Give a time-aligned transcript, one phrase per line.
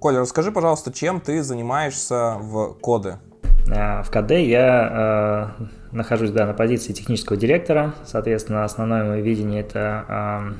[0.00, 3.18] Коля, расскажи, пожалуйста, чем ты занимаешься в Коде?
[3.66, 7.92] В КД я э, нахожусь да, на позиции технического директора.
[8.06, 10.54] Соответственно, основное мое видение это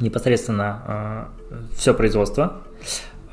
[0.00, 2.62] э, непосредственно э, все производство.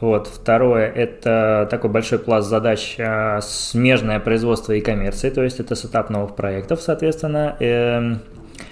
[0.02, 0.28] Вот.
[0.28, 6.10] Второе– это такой большой пласт задач э, смежное производство и коммерции, то есть это setup
[6.10, 8.16] новых проектов, соответственно, э,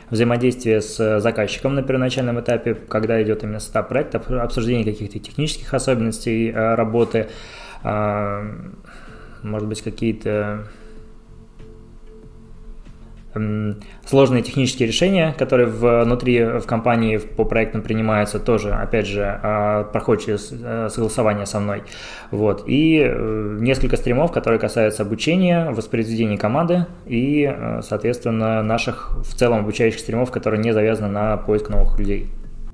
[0.10, 6.52] взаимодействие с заказчиком на первоначальном этапе, когда идет именно setup проекта, обсуждение каких-то технических особенностей
[6.52, 7.30] э, работы,
[7.84, 8.52] э,
[9.44, 10.68] может быть, какие-то
[14.06, 20.24] сложные технические решения, которые внутри в компании по проектам принимаются, тоже, опять же, а, проходят
[20.24, 21.84] через э, согласование со мной.
[22.32, 22.64] Вот.
[22.68, 29.60] И э, несколько стримов, которые касаются обучения, воспроизведения команды и, э, соответственно, наших в целом
[29.60, 32.30] обучающих стримов, которые не завязаны на поиск новых людей.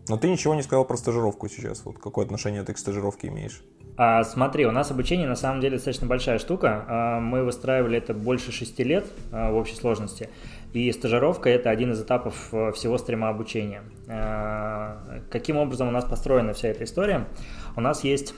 [0.08, 1.86] Но ты ничего не сказал про стажировку сейчас.
[1.86, 3.62] Вот какое отношение ты к стажировке имеешь?
[4.02, 6.86] А, смотри, у нас обучение на самом деле достаточно большая штука.
[6.88, 10.30] А, мы выстраивали это больше шести лет а, в общей сложности.
[10.72, 13.82] И стажировка– это один из этапов а, всего стрима обучения.
[14.08, 17.28] А, каким образом у нас построена вся эта история?
[17.76, 18.34] У нас есть...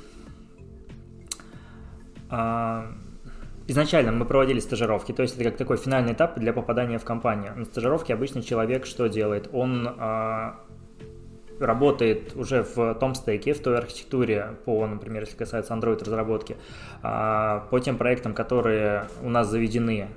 [2.31, 2.87] А,
[3.67, 7.53] изначально мы проводили стажировки, то есть это как такой финальный этап для попадания в компанию.
[7.55, 9.47] На стажировке обычно человек что делает?
[9.53, 9.87] Он
[11.61, 16.57] работает уже в том стеке, в той архитектуре по, например, если касается Android разработки,
[17.01, 20.09] а, по тем проектам, которые у нас заведены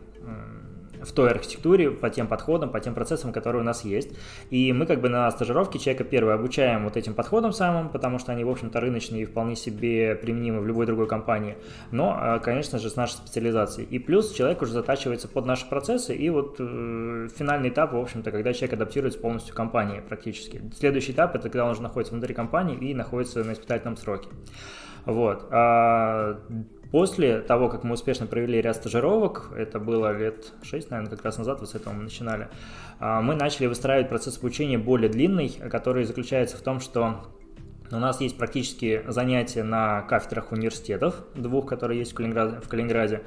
[1.05, 4.11] в той архитектуре, по тем подходам, по тем процессам, которые у нас есть.
[4.51, 8.33] И мы как бы на стажировке человека первое обучаем вот этим подходам самым, потому что
[8.33, 11.57] они, в общем-то, рыночные и вполне себе применимы в любой другой компании.
[11.91, 13.87] Но, а, конечно же, с нашей специализацией.
[13.89, 18.31] И плюс человек уже затачивается под наши процессы, и вот э, финальный этап, в общем-то,
[18.31, 20.63] когда человек адаптируется полностью к компании практически.
[20.79, 24.29] Следующий этап– это когда он уже находится внутри компании и находится на испытательном сроке.
[25.07, 25.47] Вот.
[25.51, 26.41] А
[26.95, 31.39] После того, как мы успешно провели ряд стажировок, это было лет 6, наверное, как раз
[31.39, 32.47] назад, вот с этого мы начинали,
[33.01, 37.25] а, мы начали выстраивать процесс обучения более длинный, который заключается в том, что
[37.91, 43.23] у нас есть практически занятия на кафедрах университетов, двух, которые есть в Калининграде, в Калининграде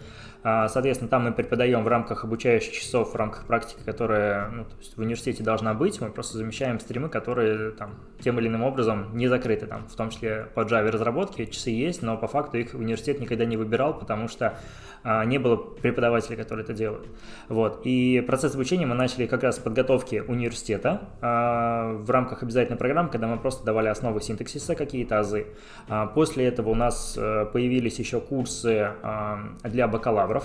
[0.68, 4.96] соответственно, там мы преподаем в рамках обучающих часов, в рамках практики, которая ну, то есть
[4.96, 6.00] в университете должна быть.
[6.02, 9.66] Мы просто замещаем стримы, которые там, тем или иным образом не закрыты.
[9.66, 13.46] Там, в том числе по Java разработке часы есть, но по факту их университет никогда
[13.46, 14.58] не выбирал, потому что
[15.04, 17.08] а, не было преподавателей, которые это делают.
[17.48, 17.82] Вот.
[17.86, 23.10] И процесс обучения мы начали как раз с подготовки университета а, в рамках обязательной программы,
[23.10, 25.48] когда мы просто давали основы синтаксиса, какие-то азы.
[25.88, 30.37] А, после этого у нас а, появились еще курсы а, для бакалавров,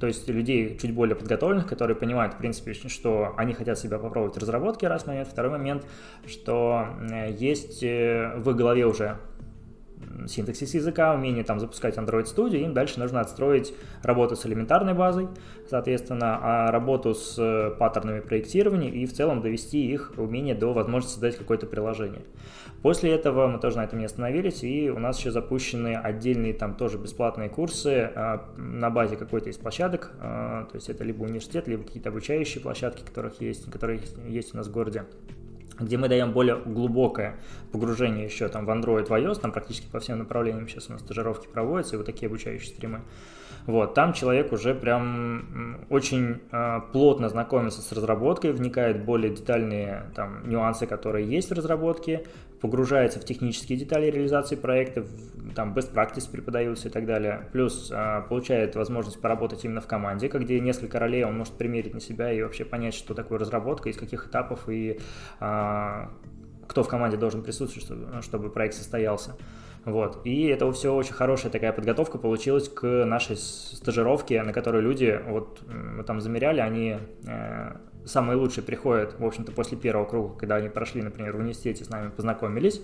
[0.00, 4.34] то есть людей чуть более подготовленных, которые понимают, в принципе, что они хотят себя попробовать
[4.34, 5.28] в разработке, раз момент.
[5.28, 5.86] Второй момент,
[6.26, 6.86] что
[7.38, 9.18] есть э, в их голове уже
[10.26, 15.28] синтаксис языка, умение там запускать Android Studio, им дальше нужно отстроить работу с элементарной базой,
[15.68, 21.14] соответственно, а работу с э, паттернами проектирования и в целом довести их умение до возможности
[21.14, 22.22] создать какое-то приложение.
[22.86, 26.76] После этого мы тоже на этом не остановились, и у нас еще запущены отдельные там
[26.76, 31.66] тоже бесплатные курсы а, на базе какой-то из площадок, а, то есть это либо университет,
[31.66, 35.02] либо какие-то обучающие площадки, которых есть, которые есть у нас в городе
[35.78, 37.36] где мы даем более глубокое
[37.72, 41.02] погружение еще там в Android, в iOS, там практически по всем направлениям сейчас у нас
[41.02, 43.02] стажировки проводятся, и вот такие обучающие стримы.
[43.66, 50.04] Вот, там человек уже прям очень э, плотно знакомится с разработкой, вникает в более детальные
[50.14, 52.24] там, нюансы, которые есть в разработке,
[52.66, 55.06] погружается в технические детали реализации проекта,
[55.54, 57.48] там best practice преподаются и так далее.
[57.52, 62.00] Плюс э, получает возможность поработать именно в команде, где несколько ролей он может примерить на
[62.00, 64.98] себя и вообще понять, что такое разработка, из каких этапов и
[65.40, 66.06] э,
[66.66, 69.36] кто в команде должен присутствовать, чтобы, чтобы проект состоялся.
[69.84, 70.26] Вот.
[70.26, 75.60] И это все очень хорошая такая подготовка получилась к нашей стажировке, на которой люди, вот
[75.68, 80.68] мы там замеряли, они э, самые лучшие приходят, в общем-то, после первого круга, когда они
[80.68, 82.80] прошли, например, в университете с нами познакомились,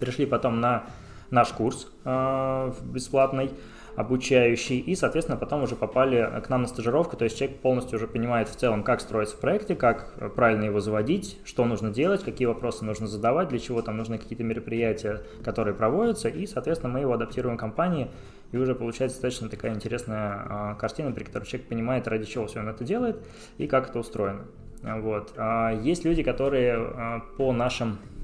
[0.00, 0.86] пришли потом на
[1.30, 3.50] наш курс э, бесплатный,
[3.96, 8.06] обучающий, и, соответственно, потом уже попали к нам на стажировку, то есть человек полностью уже
[8.06, 12.46] понимает в целом, как строиться в проекте, как правильно его заводить, что нужно делать, какие
[12.46, 17.12] вопросы нужно задавать, для чего там нужны какие-то мероприятия, которые проводятся, и, соответственно, мы его
[17.12, 18.08] адаптируем в компании,
[18.52, 22.60] и уже получается достаточно такая интересная э, картина, при которой человек понимает, ради чего все
[22.60, 23.24] он это делает
[23.58, 24.46] и как это устроено.
[24.82, 25.32] Вот.
[25.36, 28.17] А есть люди, которые э, по нашим а,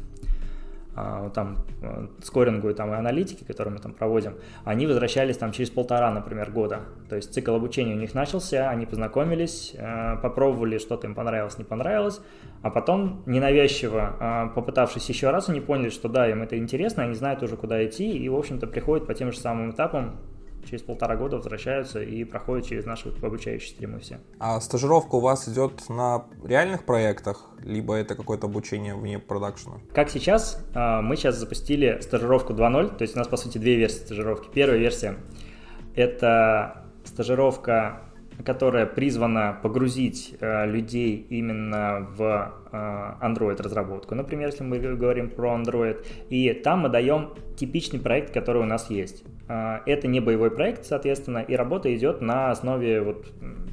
[1.35, 5.70] там э, скорингу и там и аналитики, которые мы там проводим, они возвращались там через
[5.70, 6.81] полтора, например, года.
[7.08, 11.64] То есть цикл обучения у них начался, они познакомились, э, попробовали, что-то им понравилось, не
[11.64, 12.20] понравилось,
[12.62, 17.14] а потом ненавязчиво, а, попытавшись еще раз, они поняли, что да, им это интересно, они
[17.14, 20.17] знают уже, куда идти, и, в общем-то, приходят по тем же самым этапам,
[20.65, 24.21] через полтора года возвращаются и проходят через наши обучающие стримы все.
[24.39, 29.77] А стажировка у вас идет на реальных проектах, либо это какое-то обучение вне продакшена?
[29.93, 33.77] Как сейчас, а, мы сейчас запустили стажировку 2.0, то есть у нас, по сути, две
[33.77, 34.49] версии стажировки.
[34.53, 35.17] Первая версия—
[35.95, 38.01] это стажировка
[38.45, 45.56] которая призвана погрузить э, людей именно в э, Android разработку, например, если мы говорим про
[45.56, 49.25] Android, и там мы даем типичный проект, который у нас есть.
[49.49, 53.26] Э, это не боевой проект, соответственно, и работа идет на основе вот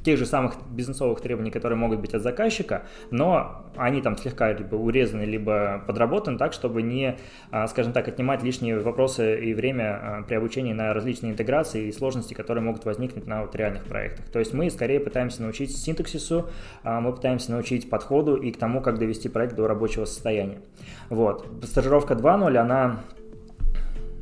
[0.04, 4.74] тех же самых бизнесовых требований, которые могут быть от заказчика, но они там слегка либо
[4.74, 7.18] урезаны, либо подработаны так, чтобы не,
[7.50, 12.34] а, скажем так, отнимать лишние вопросы и время при обучении на различные интеграции и сложности,
[12.34, 14.26] которые могут возникнуть на вот реальных проектах.
[14.30, 16.48] То есть мы скорее пытаемся научить синтаксису,
[16.82, 20.58] а, мы пытаемся научить подходу и к тому, как довести проект до рабочего состояния.
[21.10, 21.46] Вот.
[21.64, 23.00] Стажировка 2.0, она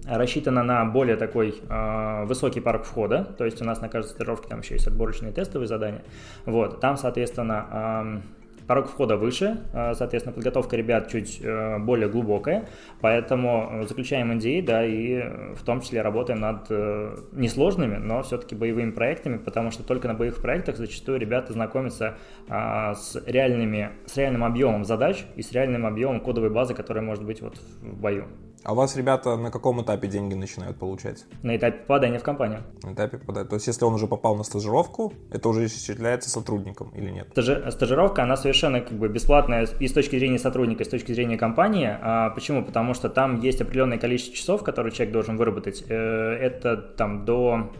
[0.06, 4.48] рассчитана на более такой э, высокий парк входа, то есть у нас на каждой стажировке
[4.48, 6.02] там еще есть отборочные тестовые задания.
[6.46, 8.39] Вот, там, соответственно, э,
[8.70, 12.68] порог входа выше, э, соответственно, подготовка ребят чуть э, более глубокая,
[13.00, 15.24] поэтому заключаем NDA, да, и
[15.56, 20.14] в том числе работаем над э, несложными, но все-таки боевыми проектами, потому что только на
[20.14, 22.14] боевых проектах зачастую ребята знакомятся
[22.46, 27.42] с, реальными, с реальным объемом задач и с реальным объемом кодовой базы, которая может быть
[27.42, 28.26] вот в бою.
[28.62, 31.24] А у вас ребята на каком этапе деньги начинают получать?
[31.42, 32.62] На этапе попадания в компанию.
[32.82, 33.48] На этапе попадания.
[33.48, 37.28] То есть, если он уже попал на стажировку, это уже считается сотрудником или нет?
[37.32, 37.70] Стажи...
[37.70, 41.38] Стажировка, она совершенно как бы бесплатная и с точки зрения сотрудника, и с точки зрения
[41.38, 41.88] компании.
[42.02, 42.62] А почему?
[42.62, 45.84] Потому что там есть определенное количество часов, которые человек должен выработать.
[45.88, 45.94] Э,
[46.34, 47.72] это там до...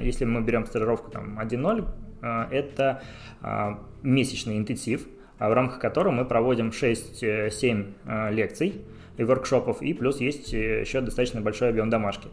[0.00, 1.88] Если мы берем стажировку там 1.0,
[2.22, 3.02] э, это
[3.40, 5.06] а, месячный интенсив,
[5.38, 8.82] в рамках которого мы проводим 6-7 э, лекций,
[9.16, 12.28] и воркшопов, и плюс есть э, еще достаточно большой объем домашки.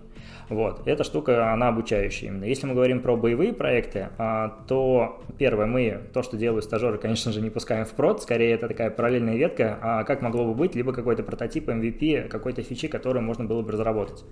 [0.50, 0.88] Вот.
[0.88, 2.44] Эта штука, она обучающая именно.
[2.44, 7.31] Если мы говорим про боевые проекты, а, то первое, мы то, что делают стажеры, конечно
[7.31, 10.75] же, не пускаем в прод, скорее это такая параллельная ветка, а как могло бы быть,
[10.75, 14.24] либо какой-то прототип MVP, какой-то фичи, которую можно было бы разработать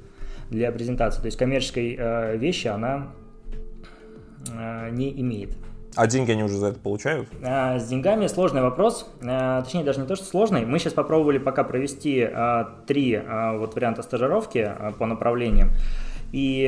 [0.49, 1.21] для презентации.
[1.21, 3.13] То есть коммерческой э, вещи она
[4.53, 5.57] э, не имеет.
[5.95, 7.27] А деньги они уже за это получают?
[7.43, 9.11] А, с деньгами сложный вопрос.
[9.23, 10.65] А, точнее, даже не то, что сложный.
[10.65, 13.21] Мы сейчас попробовали пока провести а, три
[13.57, 15.71] вот варианта стажировки по направлениям.
[16.31, 16.65] И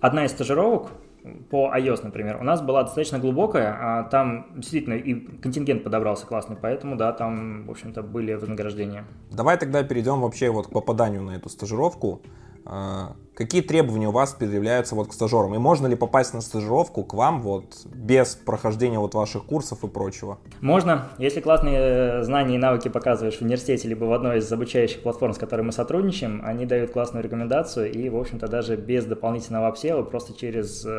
[0.00, 0.90] одна из стажировок
[1.50, 6.96] по iOS, например, у нас была достаточно глубокая, там действительно и контингент подобрался классный, поэтому,
[6.96, 9.04] да, там, в общем-то, были вознаграждения.
[9.30, 12.22] Давай тогда перейдем вообще вот к попаданию на эту стажировку.
[12.64, 15.54] А, какие требования у вас предъявляются вот к стажерам?
[15.54, 19.88] И можно ли попасть на стажировку к вам вот без прохождения вот ваших курсов и
[19.88, 20.38] прочего?
[20.60, 21.08] Можно.
[21.18, 25.32] Если классные э, знания и навыки показываешь в университете либо в одной из обучающих платформ,
[25.32, 30.02] с которой мы сотрудничаем, они дают классную рекомендацию и, в общем-то, даже без дополнительного обсела,
[30.02, 30.90] просто через э,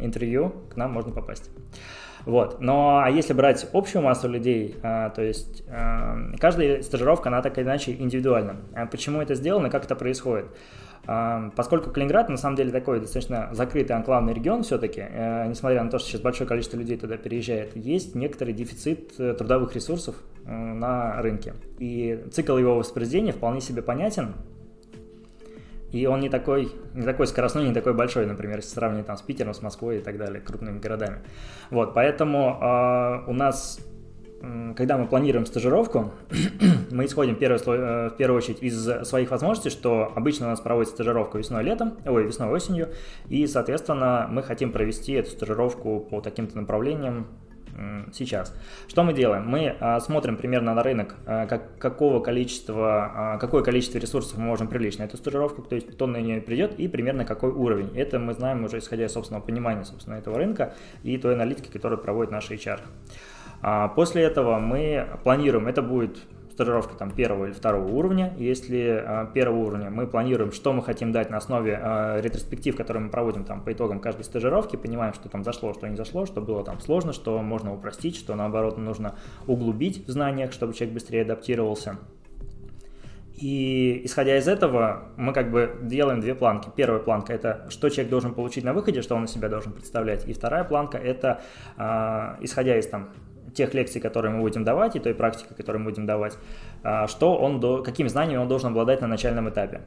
[0.00, 1.50] интервью к нам можно попасть.
[2.26, 2.60] Вот.
[2.60, 5.64] Но а если брать общую массу людей, а, то есть
[6.38, 8.56] каждая стажировка, она так или иначе индивидуальна.
[8.74, 10.46] А почему это сделано, как это происходит?
[11.56, 15.98] Поскольку Калининград на самом деле такой достаточно закрытый анклавный регион все-таки, э, несмотря на то,
[15.98, 21.22] что сейчас большое количество людей туда переезжает, есть некоторый дефицит э, трудовых ресурсов э, на
[21.22, 21.54] рынке.
[21.78, 24.34] И цикл его воспроизведения вполне себе понятен,
[25.92, 29.22] и он не такой, не такой скоростной, не такой большой, например, если сравнивать там с
[29.22, 31.20] Питером, с Москвой и так далее, крупными городами.
[31.70, 33.80] Вот, поэтому э, у нас
[34.76, 36.12] когда мы планируем стажировку,
[36.90, 41.38] мы исходим э, в первую очередь из своих возможностей, что обычно у нас проводится стажировка
[41.38, 42.90] весной-летом, ой, весной-осенью,
[43.28, 47.26] и, соответственно, мы хотим провести эту стажировку по таким-то направлениям
[48.12, 48.54] сейчас.
[48.88, 49.46] Что мы делаем?
[49.46, 54.68] Мы а, смотрим примерно на рынок, а, как, какого количества, какое количество ресурсов мы можем
[54.68, 57.96] привлечь на эту стажировку, то есть кто на нее придет и примерно какой уровень.
[57.96, 62.00] Это мы знаем уже исходя из собственного понимания собственно, этого рынка и той аналитики, которую
[62.00, 62.80] проводит наш HR.
[63.60, 66.18] А после этого мы планируем, это будет
[66.58, 68.34] стажировка там первого или второго уровня.
[68.36, 73.04] Если а, первого уровня мы планируем, что мы хотим дать на основе а, ретроспектив, которые
[73.04, 76.40] мы проводим там по итогам каждой стажировки, понимаем, что там зашло, что не зашло, что
[76.40, 79.14] было там сложно, что можно упростить, что наоборот нужно
[79.46, 81.98] углубить в знаниях, чтобы человек быстрее адаптировался.
[83.40, 86.70] И исходя из этого, мы как бы делаем две планки.
[86.74, 90.26] Первая планка– это что человек должен получить на выходе, что он из себя должен представлять.
[90.26, 91.40] И вторая планка– это,
[91.76, 93.10] э, исходя из там,
[93.58, 96.38] тех лекций, которые мы будем давать, и той практики, которую мы будем давать,
[97.06, 99.80] что он, до, какими знаниями он должен обладать на начальном этапе.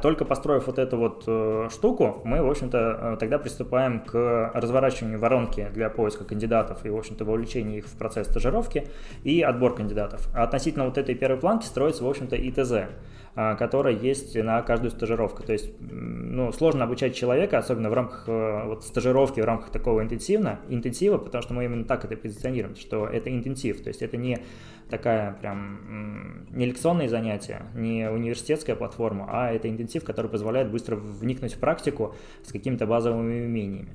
[0.00, 5.18] Только построив вот эту вот э, штуку, мы, в общем-то, э, тогда приступаем к разворачиванию
[5.18, 8.86] воронки для поиска кандидатов и, в общем-то, вовлечения их в процесс стажировки
[9.24, 10.28] и отбор кандидатов.
[10.34, 12.86] А относительно вот этой первой планки строится, в общем-то, ИТЗ э,
[13.34, 15.42] которая есть на каждую стажировку.
[15.42, 20.60] То есть, ну, сложно обучать человека, особенно в рамках вот, стажировки, в рамках такого интенсивно,
[20.68, 24.38] интенсива, потому что мы именно так это позиционируем, что это интенсив, то есть это не
[24.90, 31.54] такая прям не лекционные занятия, не университетская платформа, а это интенсив, который позволяет быстро вникнуть
[31.54, 33.94] в практику с какими-то базовыми умениями.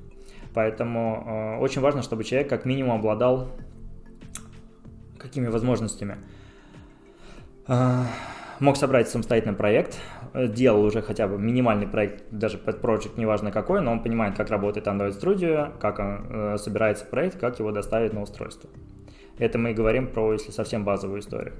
[0.54, 3.48] Поэтому э, очень важно, чтобы человек как минимум обладал
[5.18, 6.16] какими возможностями.
[7.68, 8.02] Э,
[8.60, 9.98] мог собрать самостоятельный проект,
[10.34, 14.50] делал уже хотя бы минимальный проект, даже под project, неважно какой, но он понимает, как
[14.50, 18.70] работает Android Studio, как он э, собирается проект, как его доставить на устройство.
[19.38, 21.54] Это мы и говорим про, если совсем базовую историю.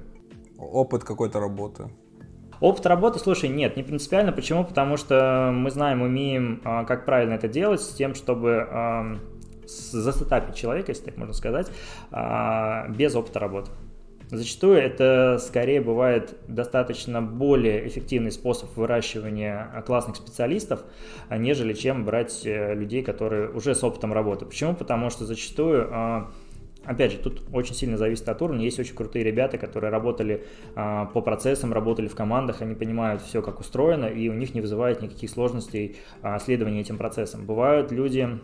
[0.57, 1.89] Опыт какой-то работы.
[2.59, 4.33] Опыт работы, слушай, нет, не принципиально.
[4.33, 4.65] Почему?
[4.65, 8.67] Потому что мы знаем, умеем, а, как правильно это делать, с тем, чтобы
[9.69, 11.71] засетапить человека, если так можно сказать,
[12.11, 13.71] а, без опыта работы.
[14.31, 20.83] Зачастую это скорее бывает достаточно более эффективный способ выращивания классных специалистов,
[21.31, 24.45] нежели чем брать э, людей, которые уже с опытом работы.
[24.45, 24.75] Почему?
[24.75, 26.31] Потому что зачастую а,
[26.85, 28.63] Опять же, тут очень сильно зависит от уровня.
[28.63, 30.45] Есть очень крутые ребята, которые работали
[30.75, 34.61] а, по процессам, работали в командах, они понимают все, как устроено, и у них не
[34.61, 37.45] вызывает никаких сложностей а, следования этим процессам.
[37.45, 38.39] Бывают люди,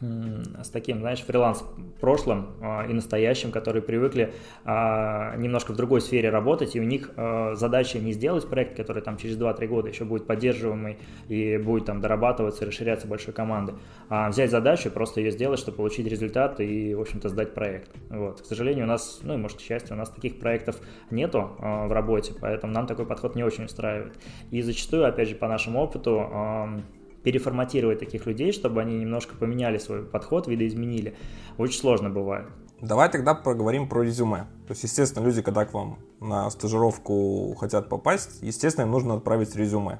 [0.00, 1.64] с таким, знаешь, фриланс
[2.00, 4.32] прошлым а, и настоящим, которые привыкли
[4.64, 9.02] а, немножко в другой сфере работать, и у них а, задача не сделать проект, который
[9.02, 13.74] там через 2-3 года еще будет поддерживаемый и будет там дорабатываться, расширяться большой команды,
[14.08, 17.90] а взять задачу, просто ее сделать, чтобы получить результат и, в общем-то, сдать проект.
[18.08, 18.42] Вот.
[18.42, 20.76] К сожалению, у нас, ну и может, к счастью, у нас таких проектов
[21.10, 24.14] нету в работе, поэтому нам такой подход не очень устраивает.
[24.50, 26.82] И зачастую, опять же, по нашему опыту,
[27.28, 31.14] переформатировать таких людей, чтобы они немножко поменяли свой подход, видоизменили,
[31.58, 32.46] очень сложно бывает.
[32.80, 34.46] Давай тогда поговорим про резюме.
[34.66, 39.54] То есть, естественно, люди, когда к вам на стажировку хотят попасть, естественно, им нужно отправить
[39.56, 39.98] резюме.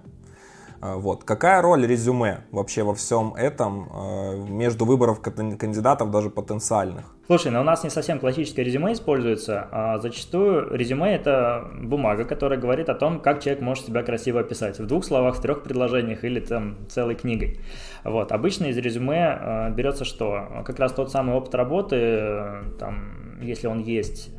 [0.80, 1.24] А, вот.
[1.24, 7.14] Какая роль резюме вообще во всем этом а, между выборов кандидатов даже потенциальных?
[7.26, 12.58] Слушай, ну у нас не совсем классическое резюме используется, а зачастую резюме это бумага, которая
[12.58, 14.78] говорит о том, как человек может себя красиво описать.
[14.78, 17.60] В двух словах, в трех предложениях или там целой книгой.
[18.04, 18.32] Вот.
[18.32, 20.62] Обычно из резюме э, берется что?
[20.64, 24.30] Как раз тот самый опыт работы, э, там, если он есть,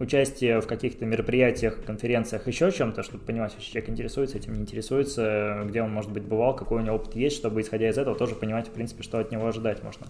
[0.00, 5.62] участие в каких-то мероприятиях, конференциях, еще чем-то, чтобы понимать, если человек интересуется этим, не интересуется,
[5.66, 8.34] где он, может быть, бывал, какой у него опыт есть, чтобы, исходя из этого, тоже
[8.34, 10.06] понимать, в принципе, что от него ожидать можно.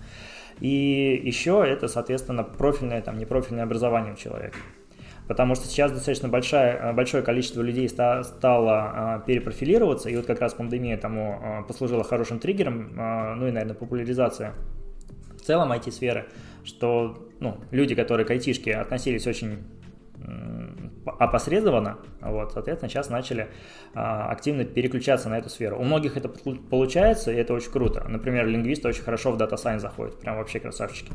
[0.61, 4.57] И еще это, соответственно, профильное, там, непрофильное образование у человека.
[5.27, 10.41] Потому что сейчас достаточно большое, большое количество людей ста, стало а, перепрофилироваться, и вот как
[10.41, 14.55] раз пандемия тому а, послужила хорошим триггером, а, ну и, наверное, популяризация
[15.37, 16.27] в целом IT-сферы,
[16.65, 19.59] что ну, люди, которые к айтишке относились очень
[21.19, 23.49] опосредованно, вот, соответственно, сейчас начали
[23.95, 25.79] а, активно переключаться на эту сферу.
[25.79, 28.05] У многих это получается, и это очень круто.
[28.09, 31.13] Например, лингвисты очень хорошо в Data Science заходят, прям вообще красавчики.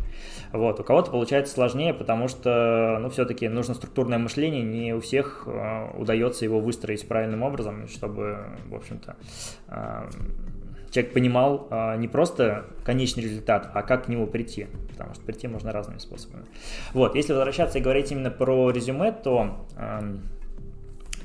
[0.51, 5.43] Вот, у кого-то получается сложнее, потому что, ну, все-таки нужно структурное мышление, не у всех
[5.47, 9.15] а, удается его выстроить правильным образом, чтобы, в общем-то,
[9.67, 10.09] а,
[10.95, 15.47] человек понимал а, не просто конечный результат, а как к нему прийти, потому что прийти
[15.47, 16.45] можно разными способами.
[16.93, 20.17] Вот, если возвращаться и говорить именно про резюме, то э,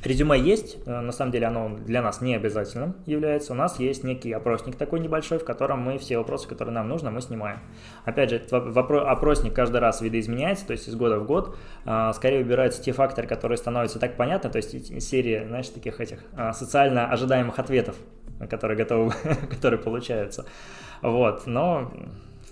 [0.07, 4.05] резюме есть, э, на самом деле оно для нас не обязательным является, у нас есть
[4.05, 7.59] некий опросник такой небольшой, в котором мы все вопросы, которые нам нужно, мы снимаем.
[8.05, 12.83] Опять же, опросник каждый раз видоизменяется, то есть из года в год, э, скорее выбираются
[12.83, 17.59] те факторы, которые становятся так понятны, то есть серии, знаешь, таких этих э, социально ожидаемых
[17.59, 17.97] ответов,
[18.49, 19.13] которые готовы,
[19.51, 20.47] которые получаются.
[21.03, 21.93] Вот, но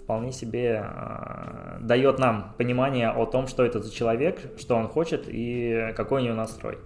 [0.08, 5.24] вполне себе э, дает нам понимание о том, что это за человек, что он хочет
[5.26, 6.78] и какой у него настрой.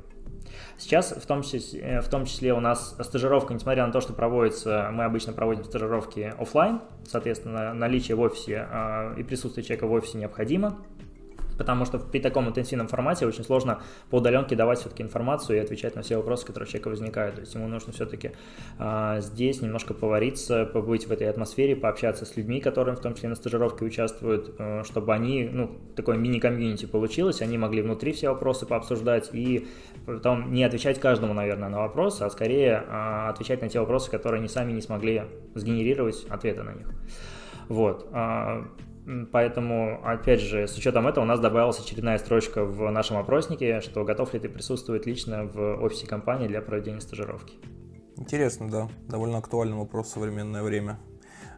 [0.82, 4.90] Сейчас в том, числе, в том числе у нас стажировка, несмотря на то, что проводится,
[4.92, 10.18] мы обычно проводим стажировки офлайн, соответственно, наличие в офисе э, и присутствие человека в офисе
[10.18, 10.76] необходимо
[11.62, 15.94] потому что при таком интенсивном формате очень сложно по удаленке давать все-таки информацию и отвечать
[15.94, 17.36] на все вопросы, которые у человека возникают.
[17.36, 18.32] То есть ему нужно все-таки
[18.80, 23.28] а, здесь немножко повариться, побыть в этой атмосфере, пообщаться с людьми, которые в том числе
[23.28, 28.66] на стажировке участвуют, а, чтобы они, ну, такое мини-комьюнити получилось, они могли внутри все вопросы
[28.66, 29.68] пообсуждать и
[30.04, 34.40] потом не отвечать каждому, наверное, на вопросы, а скорее а, отвечать на те вопросы, которые
[34.40, 35.22] они сами не смогли
[35.54, 36.88] сгенерировать ответы на них.
[37.68, 38.08] Вот.
[39.32, 44.04] Поэтому, опять же, с учетом этого у нас добавилась очередная строчка в нашем опроснике, что
[44.04, 47.54] готов ли ты присутствовать лично в офисе компании для проведения стажировки.
[48.16, 48.88] Интересно, да.
[49.08, 50.98] Довольно актуальный вопрос в современное время.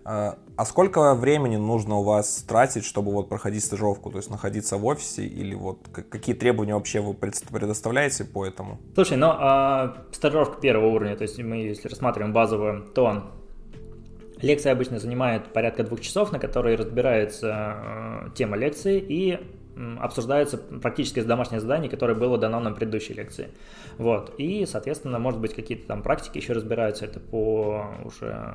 [0.06, 4.76] А, а сколько времени нужно у вас тратить, чтобы вот проходить стажировку, то есть находиться
[4.76, 8.78] в офисе или вот какие требования вообще вы предоставляете по этому?
[8.94, 13.32] Слушай, ну а, стажировка первого уровня, то есть мы если рассматриваем базовую, то
[14.44, 19.38] лекция обычно занимает порядка двух часов, на которые разбирается э, тема лекции и
[19.98, 23.48] обсуждается практически домашнее задание, которое было дано на предыдущей лекции.
[23.98, 24.34] Вот.
[24.38, 28.54] И, соответственно, может быть, какие-то там практики еще разбираются, это по уже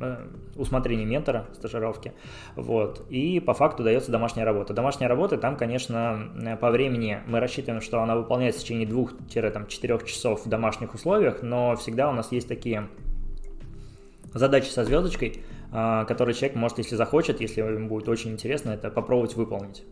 [0.00, 0.16] э,
[0.54, 2.12] усмотрению ментора стажировки.
[2.54, 3.04] Вот.
[3.10, 4.72] И по факту дается домашняя работа.
[4.72, 10.04] Домашняя работа, там, конечно, э, по времени мы рассчитываем, что она выполняется в течение двух-четырех
[10.04, 12.88] часов в домашних условиях, но всегда у нас есть такие
[14.38, 18.90] задачи со звездочкой, э, которые человек может, если захочет, если ему будет очень интересно, это
[18.90, 19.84] попробовать выполнить.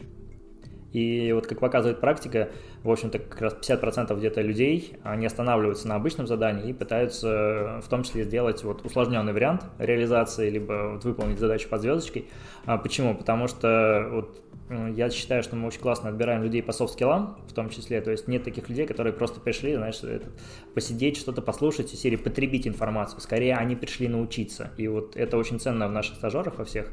[0.95, 2.51] И вот как показывает практика,
[2.85, 7.89] в общем-то, как раз 50% где-то людей, они останавливаются на обычном задании и пытаются в
[7.89, 12.29] том числе сделать вот усложненный вариант реализации, либо вот выполнить задачу под звездочкой.
[12.65, 13.17] А почему?
[13.17, 17.69] Потому что вот я считаю, что мы очень классно отбираем людей по софт-скиллам, в том
[17.69, 20.01] числе, то есть нет таких людей, которые просто пришли, знаешь,
[20.75, 25.61] посидеть, что-то послушать, из серии потребить информацию, скорее они пришли научиться, и вот это очень
[25.61, 26.91] ценно в наших стажерах во всех,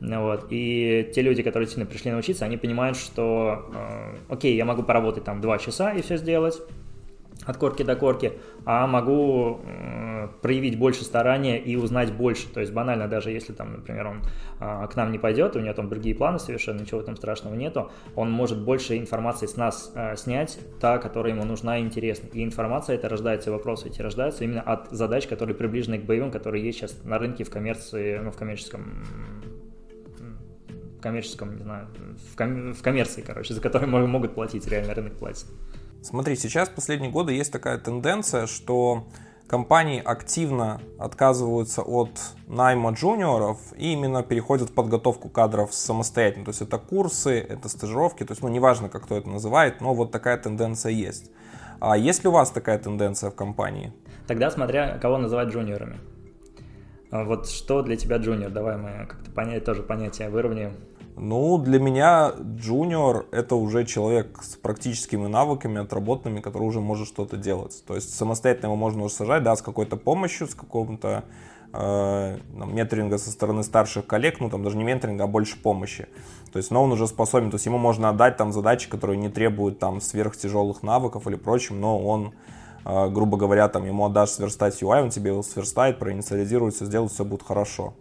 [0.00, 4.82] вот, и те люди, которые действительно пришли научиться, они понимают, что, э, окей, я могу
[4.82, 6.60] поработать там два часа и все сделать,
[7.46, 9.60] от корки до корки, а могу
[10.40, 12.48] проявить больше старания и узнать больше.
[12.48, 14.22] То есть банально, даже если там, например, он
[14.60, 17.54] э, к нам не пойдет, у него там другие планы совершенно, ничего в этом страшного
[17.54, 22.28] нету, он может больше информации с нас э, снять, та, которая ему нужна и интересна.
[22.32, 26.64] И информация это рождается, вопросы эти рождаются именно от задач, которые приближены к боевым, которые
[26.64, 29.04] есть сейчас на рынке в коммерции, ну, в коммерческом
[30.98, 31.88] в коммерческом, не знаю,
[32.32, 35.46] в, ком- в коммерции, короче, за которые могут платить, реально рынок платит.
[36.02, 39.06] Смотри, сейчас в последние годы есть такая тенденция, что
[39.46, 42.10] компании активно отказываются от
[42.48, 46.46] найма джуниоров и именно переходят в подготовку кадров самостоятельно.
[46.46, 49.94] То есть это курсы, это стажировки, то есть, ну, неважно, как кто это называет, но
[49.94, 51.30] вот такая тенденция есть.
[51.80, 53.92] А есть ли у вас такая тенденция в компании?
[54.26, 56.00] Тогда смотря кого называть джуниорами.
[57.10, 58.50] А вот что для тебя джуниор?
[58.50, 60.76] Давай мы как-то понять тоже понятие выровняем.
[61.16, 67.36] Ну, для меня джуниор— это уже человек с практическими навыками, отработанными, который уже может что-то
[67.36, 67.84] делать.
[67.86, 71.24] То есть самостоятельно его можно уже сажать, да, с какой-то помощью, с какого-то
[71.74, 76.08] э, менторинга со стороны старших коллег, ну, там даже не менторинга, а больше помощи.
[76.50, 79.28] То есть, но он уже способен, то есть ему можно отдать там задачи, которые не
[79.28, 82.32] требуют там сверхтяжелых навыков или прочим, но он
[82.86, 87.12] э, грубо говоря, там ему отдашь сверстать UI, он тебе его сверстает, проинициализирует, все сделает,
[87.12, 87.92] все будет хорошо.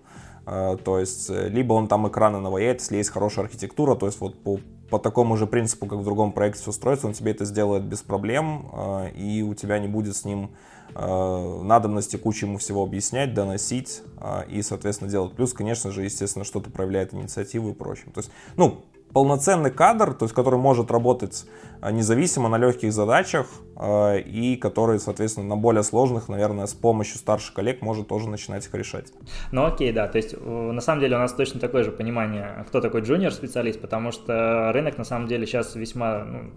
[0.46, 4.20] Э, то есть, э, либо он там экраны наваяет, если есть хорошая архитектура, то есть
[4.20, 7.46] вот по, по такому же принципу, как в другом проекте все строится, он тебе это
[7.46, 10.52] сделает без проблем, э, и у тебя не будет с ним
[10.94, 14.02] надобности кучу ему всего объяснять, доносить
[14.50, 15.32] и, соответственно, делать.
[15.38, 18.08] Плюс, конечно же, естественно, что-то проявляет инициативу и прочее.
[18.14, 21.46] То есть, ну, полноценный кадр, то есть который может работать
[21.82, 27.18] а, независимо на легких задачах а, и который, соответственно, на более сложных, наверное, с помощью
[27.18, 29.12] старших коллег может тоже начинать их решать.
[29.52, 32.82] Ну окей, да, то есть на самом деле у нас точно такое же понимание, кто
[32.82, 36.52] такой джуниор-специалист, потому что рынок на самом деле сейчас весьма ну,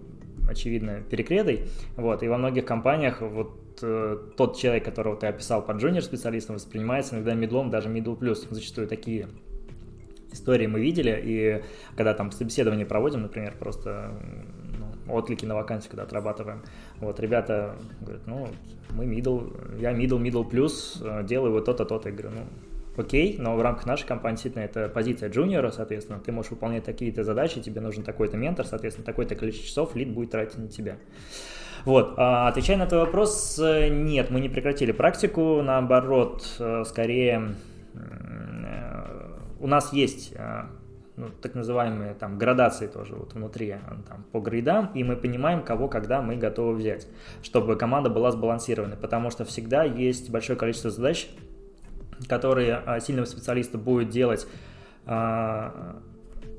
[0.48, 5.78] очевидно перекредой, вот, и во многих компаниях вот э, тот человек, которого ты описал под
[5.78, 9.28] джуниор-специалистом, воспринимается иногда медлом, даже middle плюс, зачастую такие
[10.34, 11.62] истории мы видели, и
[11.96, 14.12] когда там собеседование проводим, например, просто
[14.78, 16.62] ну, отклики на вакансию, когда отрабатываем,
[17.00, 18.48] вот, ребята говорят, ну,
[18.90, 23.36] мы middle, я middle, middle плюс, э, делаю вот то-то, то-то, я говорю, ну, окей,
[23.38, 27.60] но в рамках нашей компании действительно это позиция джуниора, соответственно, ты можешь выполнять такие-то задачи,
[27.60, 30.96] тебе нужен такой-то ментор, соответственно, такое-то количество часов лид будет тратить на тебя.
[31.84, 37.54] Вот, а, отвечая на твой вопрос, э, нет, мы не прекратили практику, наоборот, э, скорее
[39.64, 40.68] у нас есть а,
[41.16, 45.62] ну, так называемые там градации тоже вот внутри а, там, по грейдам, и мы понимаем,
[45.62, 47.08] кого когда мы готовы взять,
[47.42, 51.30] чтобы команда была сбалансированной, потому что всегда есть большое количество задач,
[52.28, 54.46] которые а, сильного специалиста будет делать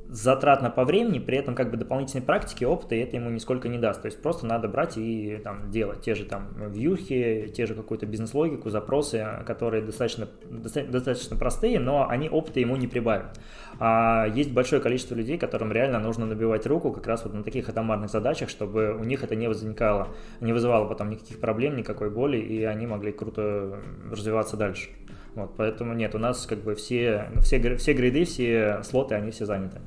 [0.10, 4.02] затратно по времени, при этом как бы дополнительной практики, опыта, это ему нисколько не даст.
[4.02, 8.06] То есть просто надо брать и там делать те же там вьюхи, те же какую-то
[8.06, 13.40] бизнес-логику, запросы, которые достаточно, достаточно простые, но они опыта ему не прибавят.
[13.80, 17.68] А есть большое количество людей, которым реально нужно набивать руку как раз вот на таких
[17.68, 22.38] атомарных задачах, чтобы у них это не возникало, не вызывало потом никаких проблем, никакой боли,
[22.38, 24.90] и они могли круто развиваться дальше.
[25.34, 29.46] Вот, поэтому нет, у нас как бы все, все, все грейды, все слоты, они все
[29.46, 29.82] заняты.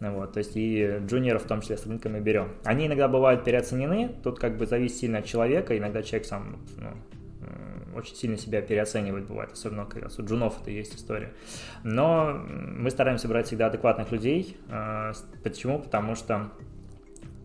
[0.00, 2.52] Вот, то есть и джуниоров в том числе с рынка мы берем.
[2.64, 6.90] Они иногда бывают переоценены, тут как бы зависит сильно от человека, иногда человек сам ну,
[7.94, 11.32] очень сильно себя переоценивает бывает, особенно как раз у джунов это есть история.
[11.82, 14.56] Но мы стараемся брать всегда адекватных людей.
[14.68, 15.78] А, почему?
[15.78, 16.50] Потому что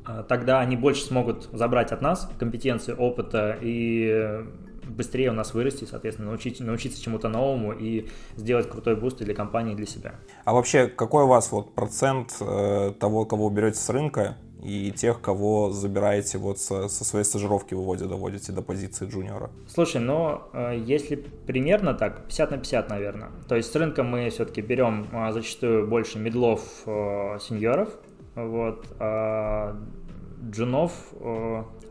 [0.06, 4.44] а, тогда они больше смогут забрать от нас компетенции, опыта и
[4.90, 9.76] быстрее у нас вырасти, соответственно, научить, научиться чему-то новому и сделать крутой boost для компании,
[9.76, 10.16] для себя.
[10.46, 14.92] А вообще, какой у вас вот процент э, того, кого вы берете с рынка, и
[14.92, 19.52] тех, кого забираете вот со, со своей стажировки выводя, доводите до позиции джуниора?
[19.68, 20.42] Слушай, ну,
[20.86, 23.30] если примерно так, 50 на 50, наверное.
[23.48, 27.90] То есть с рынка мы все-таки берем э, зачастую больше медлов, э, сеньоров,
[28.36, 29.78] вот, а
[30.50, 30.92] джунов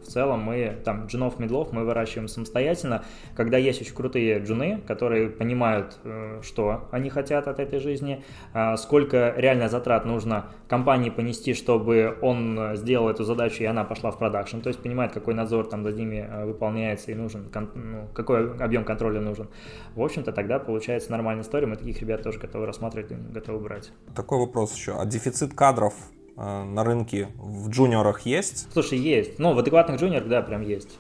[0.03, 3.05] в целом мы, там, джунов, медлов мы выращиваем самостоятельно,
[3.37, 8.77] когда есть очень крутые джуны, которые понимают, э, что они хотят от этой жизни, а
[8.77, 14.19] сколько реально затрат нужно компании понести, чтобы он сделал эту задачу, и она пошла в
[14.19, 18.57] продакшн, то есть понимает, какой надзор там за ними э, выполняется и нужен, ну, какой
[18.57, 19.49] объем контроля нужен.
[19.95, 23.93] В общем-то, тогда получается нормальная история, мы таких ребят тоже готовы рассматривать, готовы брать.
[24.15, 24.97] Такой вопрос еще.
[24.99, 28.69] А дефицит кадров Э, на рынке в джуниорах есть?
[28.73, 29.39] Слушай, есть.
[29.39, 30.99] Ну, в адекватных джуниорах, да, прям есть.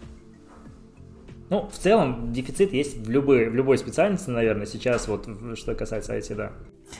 [1.50, 6.16] Ну, в целом, дефицит есть в любой, в любой специальности, наверное, сейчас вот, что касается
[6.16, 6.52] IT, да.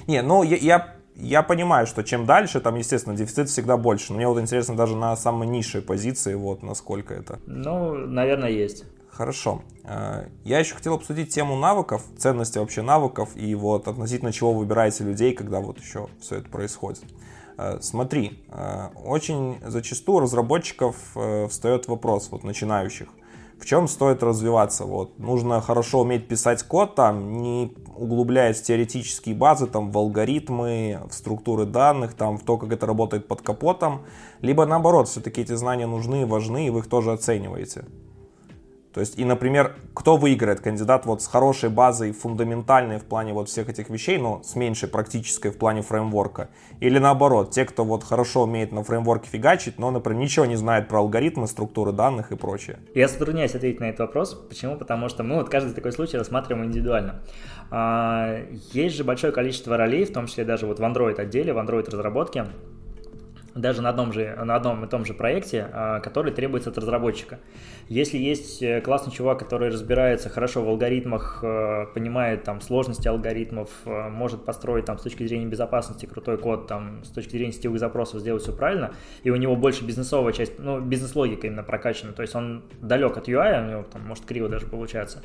[0.06, 4.12] Не, ну, я, я, я понимаю, что чем дальше, там, естественно, дефицит всегда больше.
[4.12, 7.40] Но мне вот интересно даже на самой низшей позиции, вот, насколько это.
[7.46, 8.84] Ну, наверное, есть.
[9.10, 9.62] Хорошо.
[9.84, 15.04] Э, я еще хотел обсудить тему навыков, ценности вообще навыков и вот относительно чего выбираете
[15.04, 17.02] людей, когда вот еще все это происходит.
[17.58, 23.08] Э, смотри, э, очень зачастую у разработчиков э, встает вопрос, вот начинающих,
[23.58, 24.84] в чем стоит развиваться.
[24.84, 31.00] Вот, нужно хорошо уметь писать код, там, не углубляясь в теоретические базы, там, в алгоритмы,
[31.10, 34.02] в структуры данных, там, в то, как это работает под капотом,
[34.40, 37.84] либо наоборот, все-таки эти знания нужны и важны, и вы их тоже оцениваете.
[38.92, 40.60] То есть, и, например, кто выиграет?
[40.60, 44.88] Кандидат вот с хорошей базой, фундаментальной в плане вот всех этих вещей, но с меньшей
[44.88, 46.48] практической в плане фреймворка?
[46.80, 50.88] Или наоборот, те, кто вот хорошо умеет на фреймворке фигачить, но, например, ничего не знает
[50.88, 52.78] про алгоритмы, структуры данных и прочее?
[52.94, 54.34] Я затрудняюсь ответить на этот вопрос.
[54.34, 54.76] Почему?
[54.76, 57.22] Потому что мы вот каждый такой случай рассматриваем индивидуально.
[57.70, 58.40] А,
[58.72, 61.90] есть же большое количество ролей, в том числе даже вот в Android отделе, в Android
[61.90, 62.46] разработке,
[63.60, 67.38] даже на одном, же, на одном и том же проекте, а, который требуется от разработчика.
[67.88, 73.70] Если есть э, классный чувак, который разбирается хорошо в алгоритмах, э, понимает там сложности алгоритмов,
[73.86, 77.78] э, может построить там с точки зрения безопасности крутой код, там с точки зрения сетевых
[77.78, 78.92] запросов сделать все правильно,
[79.22, 83.28] и у него больше бизнесовая часть, ну, бизнес-логика именно прокачана, то есть он далек от
[83.28, 85.22] UI, у него там может криво даже получаться,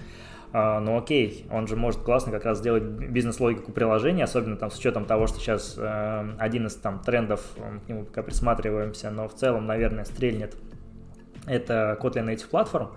[0.54, 5.06] ну окей, он же может классно как раз сделать бизнес-логику приложения, особенно там с учетом
[5.06, 7.42] того, что сейчас uh, один из там трендов,
[7.86, 10.56] к нему пока присматриваемся, но в целом, наверное, стрельнет
[11.48, 12.90] это Kotlin Native Platform.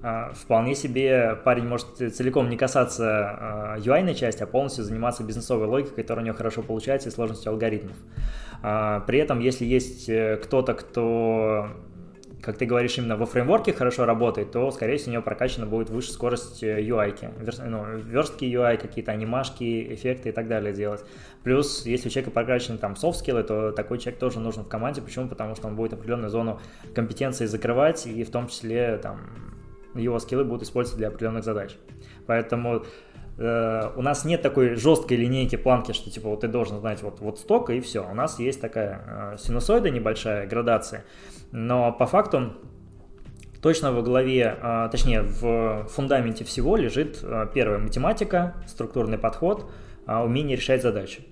[0.00, 6.02] Uh, вполне себе парень может целиком не касаться UI части, а полностью заниматься бизнесовой логикой,
[6.02, 7.96] которая у него хорошо получается, и сложностью алгоритмов.
[8.62, 11.68] При этом, если есть э, кто-то, кто
[12.46, 15.90] как ты говоришь, именно во фреймворке хорошо работает, то, скорее всего, у него прокачана будет
[15.90, 21.04] выше скорость UI, э, верст, ну, верстки UI, какие-то анимашки, эффекты и так далее делать.
[21.42, 25.02] Плюс, если у человека прокачаны там софт-скиллы, то такой человек тоже нужен в команде.
[25.02, 25.26] Почему?
[25.26, 26.60] Потому что он будет определенную зону
[26.94, 29.28] компетенции закрывать, и в том числе там
[29.96, 31.76] его скиллы будут использоваться для определенных задач.
[32.26, 32.84] Поэтому
[33.38, 37.20] э, у нас нет такой жесткой линейки планки, что типа вот ты должен знать вот,
[37.20, 38.06] вот столько и все.
[38.08, 41.04] У нас есть такая э, синусоида небольшая, градация.
[41.52, 42.52] Но по факту
[43.66, 49.68] точно во главе, а, точнее в фундаменте всего лежит а, первая математика, структурный подход,
[50.06, 51.26] а, умение решать задачи.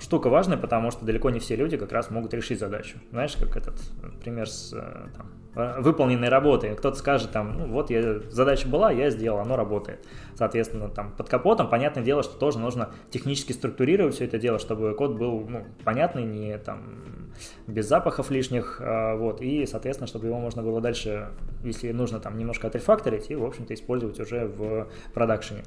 [0.00, 2.98] Штука важная, потому что далеко не все люди как раз могут решить задачу.
[3.10, 3.80] Знаешь, как этот
[4.20, 4.70] пример с
[5.16, 6.74] там, Э, выполненной работы.
[6.74, 10.04] Кто-то скажет там, ну вот я, задача была, я сделал, оно работает.
[10.34, 14.94] Соответственно, там под капотом, понятное дело, что тоже нужно технически структурировать все это дело, чтобы
[14.94, 17.30] код был ну, понятный, не там
[17.68, 21.28] без запахов лишних, э, вот, и, соответственно, чтобы его можно было дальше,
[21.62, 25.62] если нужно, там немножко отрефакторить и, в общем-то, использовать уже в продакшене.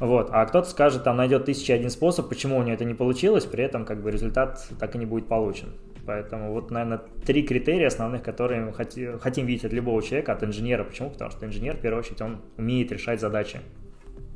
[0.00, 0.28] Вот.
[0.32, 3.64] А кто-то скажет, там найдет тысяча один способ, почему у него это не получилось, при
[3.64, 5.74] этом как бы результат так и не будет получен.
[6.06, 10.84] Поэтому вот, наверное, три критерия основных, которые мы хотим, видеть от любого человека, от инженера.
[10.84, 11.10] Почему?
[11.10, 13.60] Потому что инженер, в первую очередь, он умеет решать задачи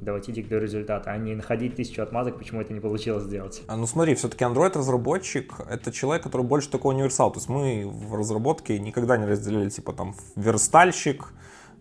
[0.03, 3.63] доводить их до результата, а не находить тысячу отмазок, почему это не получилось сделать.
[3.69, 7.31] А ну смотри, все-таки Android-разработчик— это человек, который больше такой универсал.
[7.31, 11.33] То есть мы в разработке никогда не разделили, типа, там, верстальщик,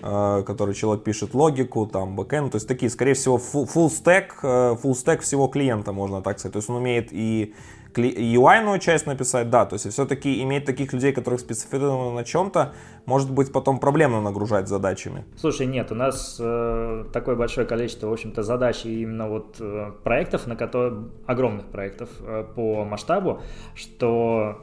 [0.02, 4.94] который человек пишет логику, там, бэкэнд, то есть такие, скорее всего, full stack, э, full
[4.94, 6.54] stack всего клиента, можно так сказать.
[6.54, 7.54] То есть он умеет и
[8.00, 12.74] UI-ную часть написать, да, то есть все-таки иметь таких людей, которых специфицированы на чем-то,
[13.06, 15.26] может быть потом проблемно нагружать задачами.
[15.36, 20.48] Слушай, нет, у нас э, такое большое количество, в общем-то, задач именно вот э, проектов,
[20.48, 23.42] на которые, огромных проектов э, по масштабу,
[23.76, 24.58] что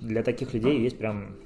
[0.00, 1.36] для таких людей есть прям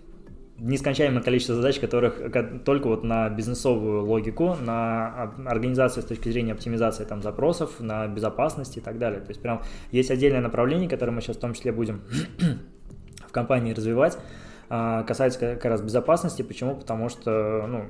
[0.62, 2.20] нескончаемое количество задач, которых
[2.64, 8.76] только вот на бизнесовую логику, на организацию с точки зрения оптимизации там запросов, на безопасность
[8.76, 9.20] и так далее.
[9.20, 12.02] То есть прям есть отдельное направление, которое мы сейчас в том числе будем
[13.28, 14.18] в компании развивать,
[14.68, 16.42] а, касается как раз безопасности.
[16.42, 16.76] Почему?
[16.76, 17.86] Потому что ну,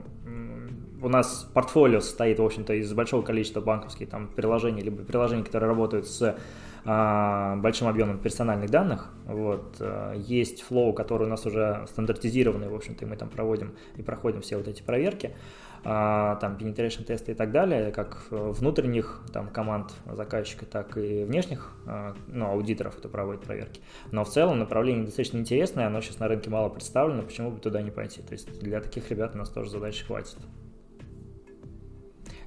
[1.03, 5.69] у нас портфолио состоит, в общем-то, из большого количества банковских там приложений, либо приложений, которые
[5.69, 6.37] работают с
[6.85, 9.11] большим объемом персональных данных.
[9.25, 9.77] Вот.
[9.79, 14.03] Э, есть флоу, который у нас уже стандартизированный, в общем-то, и мы там проводим и
[14.03, 15.37] проходим все вот эти проверки,
[15.85, 21.73] а, там penetration тесты и так далее, как внутренних там команд заказчика, так и внешних,
[21.87, 23.81] а, ну, аудиторов, кто проводит проверки.
[24.11, 27.83] Но в целом направление достаточно интересное, оно сейчас на рынке мало представлено, почему бы туда
[27.83, 28.23] не пойти.
[28.23, 30.37] То есть для таких ребят у нас тоже задачи хватит.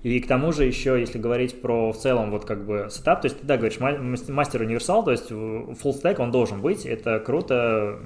[0.06, 3.26] И к тому же еще, если говорить про в целом вот как бы сетап, то
[3.26, 7.98] есть ты да говоришь мастер универсал, то есть full stack он должен быть, это круто,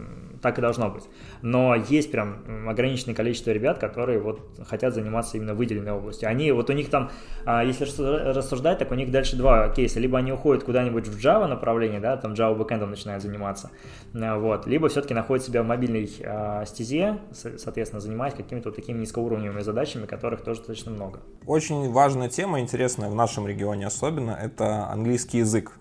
[0.41, 1.03] так и должно быть.
[1.41, 6.29] Но есть прям ограниченное количество ребят, которые вот хотят заниматься именно выделенной областью.
[6.29, 7.11] Они, вот у них там,
[7.45, 7.85] а, если
[8.31, 9.99] рассуждать, так у них дальше два кейса.
[9.99, 13.71] Либо они уходят куда-нибудь в Java направление, да, там Java backend начинают заниматься,
[14.13, 18.99] а, вот, либо все-таки находят себя в мобильной а, стезе, соответственно, занимаясь какими-то вот такими
[18.99, 21.19] низкоуровневыми задачами, которых тоже достаточно много.
[21.45, 25.73] Очень важная тема, интересная в нашем регионе особенно, это английский язык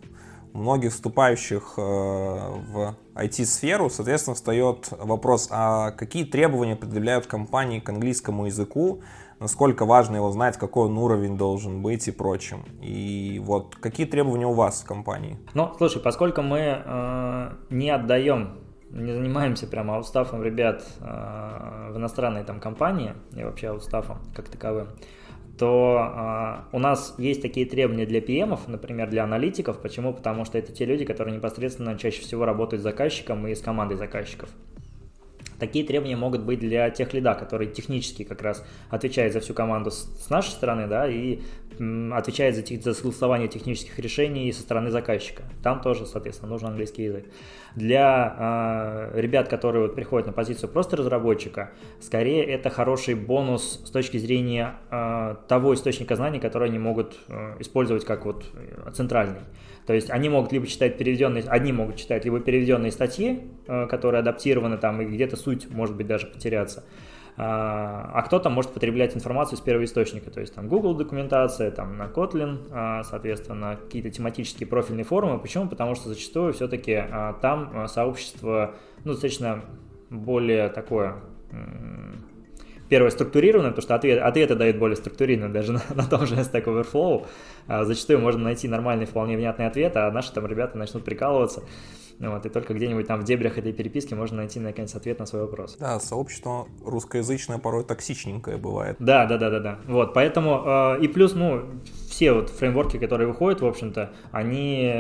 [0.53, 8.47] многих вступающих э, в IT-сферу, соответственно, встает вопрос, а какие требования предъявляют компании к английскому
[8.47, 9.03] языку,
[9.41, 12.65] насколько важно его знать, какой он уровень должен быть и прочим.
[12.81, 15.39] И вот какие требования у вас в компании?
[15.55, 18.59] Ну, слушай, поскольку мы э, не отдаем
[18.91, 24.89] не занимаемся прямо аутстафом ребят э, в иностранной там компании и вообще аутстафом как таковым,
[25.59, 29.81] то э, у нас есть такие требования для PM, например, для аналитиков.
[29.81, 30.15] Почему?
[30.15, 33.97] Потому что это те люди, которые непосредственно чаще всего работают с заказчиком и с командой
[33.97, 34.49] заказчиков.
[35.59, 39.91] Такие требования могут быть для тех лида, который технически как раз отвечает за всю команду
[39.91, 41.41] с, нашей стороны, да, и
[42.13, 45.45] отвечает за, за согласование технических решений со стороны заказчика.
[45.63, 47.27] Там тоже, соответственно, нужен английский язык.
[47.75, 53.91] Для э, ребят, которые вот приходят на позицию просто разработчика, скорее это хороший бонус с
[53.91, 58.45] точки зрения э, того источника знаний, который они могут э, использовать как вот
[58.93, 59.41] центральный.
[59.89, 64.19] То есть они могут либо читать переведенные, одни могут читать либо переведенные статьи, э, которые
[64.19, 66.85] адаптированы там, и где-то суть может быть даже потеряться,
[67.39, 71.97] а, а кто-то может потреблять информацию с первого источника, то есть там Google документация, там
[71.97, 75.39] на Kotlin, а, соответственно, какие-то тематические профильные форумы.
[75.39, 75.69] Почему?
[75.69, 78.75] Потому что зачастую все-таки а, там сообщество,
[79.05, 79.65] ну, достаточно
[80.11, 81.15] более такое
[82.89, 86.65] первое структурированное, потому что ответ, ответы дают более структурированно, даже на, на том же Stack
[86.65, 87.27] Overflow.
[87.67, 91.63] А, зачастую можно найти нормальный, вполне внятный ответ, а наши там ребята начнут прикалываться.
[92.21, 95.43] Вот, и только где-нибудь там в дебрях этой переписки можно найти, наконец, ответ на свой
[95.43, 95.77] вопрос.
[95.79, 98.97] Да, сообщество русскоязычное порой токсичненькое бывает.
[98.99, 99.79] Да, да, да, да, да.
[99.87, 101.63] Вот, поэтому, э, и плюс, ну,
[102.11, 104.93] все вот фреймворки, которые выходят, в общем-то, они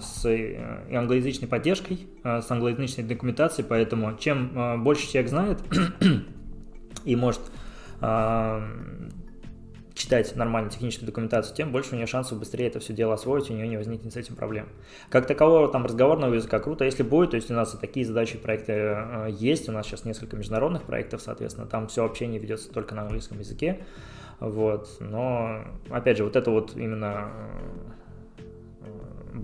[0.00, 5.58] с э, англоязычной поддержкой, э, с англоязычной документацией, поэтому чем э, больше человек знает,
[7.04, 7.40] и может
[8.00, 8.60] э,
[9.94, 13.54] читать нормальную техническую документацию, тем больше у нее шансов быстрее это все дело освоить, у
[13.54, 14.68] нее не возникнет с этим проблем.
[15.08, 18.36] Как такового там разговорного языка круто, если будет, то есть у нас и такие задачи
[18.36, 22.94] проекты э, есть, у нас сейчас несколько международных проектов, соответственно, там все общение ведется только
[22.94, 23.84] на английском языке,
[24.40, 27.30] вот, но, опять же, вот это вот именно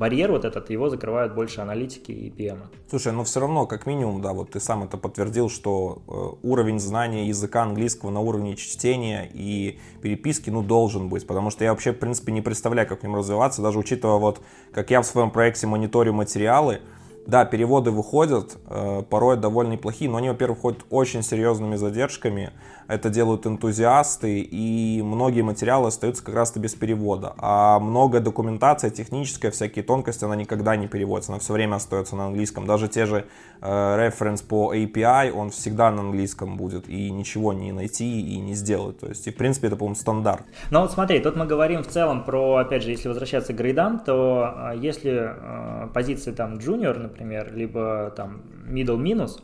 [0.00, 2.58] барьер вот этот, его закрывают больше аналитики и PM.
[2.88, 6.80] Слушай, но все равно, как минимум, да, вот ты сам это подтвердил, что э, уровень
[6.80, 11.92] знания языка английского на уровне чтения и переписки, ну, должен быть, потому что я вообще,
[11.92, 14.40] в принципе, не представляю, как в нем развиваться, даже учитывая вот,
[14.72, 16.80] как я в своем проекте мониторю материалы,
[17.26, 22.52] да, переводы выходят, э, порой довольно неплохие, но они, во-первых, выходят очень серьезными задержками.
[22.90, 27.35] Это делают энтузиасты, и многие материалы остаются как раз-то без перевода.
[27.38, 32.26] А много документация техническая, всякие тонкости, она никогда не переводится, она все время остается на
[32.26, 32.66] английском.
[32.66, 33.26] Даже те же
[33.61, 34.11] э,
[34.48, 38.98] по API, он всегда на английском будет, и ничего не найти и не сделать.
[38.98, 40.44] То есть, и, в принципе, это, по-моему, стандарт.
[40.72, 44.00] Ну вот смотри, тут мы говорим в целом про, опять же, если возвращаться к грейдам,
[44.00, 49.40] то э, если э, позиции там junior, например, либо там middle минус,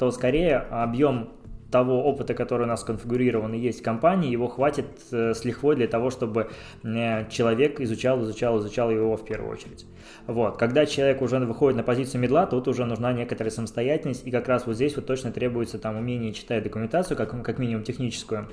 [0.00, 1.28] то скорее объем
[1.70, 5.76] того опыта, который у нас конфигурирован и есть в компании, его хватит э, с лихвой
[5.76, 6.50] для того, чтобы
[6.82, 9.86] э, человек изучал, изучал, изучал его в первую очередь.
[10.26, 10.56] Вот.
[10.56, 14.66] Когда человек уже выходит на позицию медла, тут уже нужна некоторая самостоятельность, и как раз
[14.66, 18.48] вот здесь вот точно требуется там умение читать документацию, как, как минимум техническую,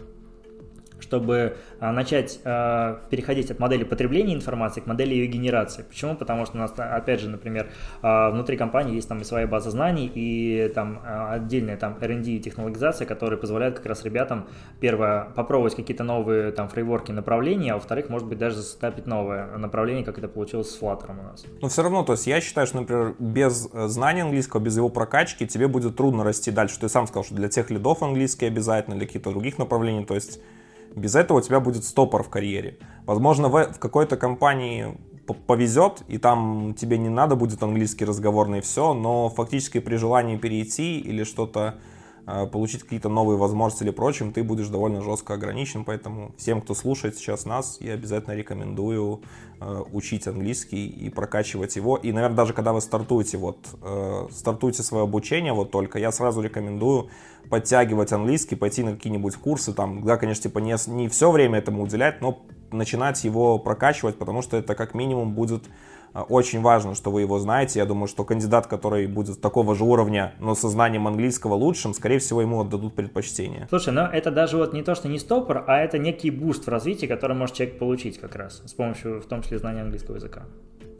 [1.05, 5.83] чтобы а, начать а, переходить от модели потребления информации к модели ее генерации.
[5.83, 6.15] Почему?
[6.15, 7.67] Потому что у нас, опять же, например,
[8.01, 12.39] а, внутри компании есть там и своя база знаний, и там отдельная там R&D и
[12.39, 14.47] технологизация, которые позволяют как раз ребятам,
[14.79, 20.03] первое, попробовать какие-то новые там фрейворки направления, а во-вторых, может быть, даже застапить новое направление,
[20.03, 21.45] как это получилось с Flutter у нас.
[21.61, 24.89] Но все равно, то есть я считаю, что, например, без э, знания английского, без его
[24.89, 26.79] прокачки тебе будет трудно расти дальше.
[26.79, 30.39] Ты сам сказал, что для тех лидов английский обязательно, для каких-то других направлений, то есть
[30.95, 32.77] без этого у тебя будет стопор в карьере.
[33.05, 34.97] Возможно, в, в какой-то компании
[35.47, 40.99] повезет, и там тебе не надо будет английский разговорный все, но фактически при желании перейти
[40.99, 41.94] или что-то Э,
[42.51, 47.17] получить какие-то новые возможности или прочим, ты будешь довольно жестко ограничен, поэтому всем, кто слушает
[47.17, 49.21] сейчас нас, я обязательно рекомендую
[49.59, 51.97] э, учить английский и прокачивать его.
[51.97, 56.41] И, наверное, даже когда вы стартуете, вот, э, стартуете свое обучение, вот только, я сразу
[56.41, 57.09] рекомендую
[57.49, 61.83] подтягивать английский, пойти на какие-нибудь курсы, там, да, конечно, типа не, не все время этому
[61.83, 65.65] уделять, но начинать его прокачивать, потому что это как минимум будет
[66.23, 67.79] очень важно, что вы его знаете.
[67.79, 72.19] Я думаю, что кандидат, который будет такого же уровня, но со знанием английского лучшим, скорее
[72.19, 73.67] всего, ему отдадут предпочтение.
[73.69, 76.69] Слушай, ну это даже вот не то, что не стопор, а это некий boost в
[76.69, 80.43] развитии, который может человек получить как раз с помощью, в том числе, знания английского языка.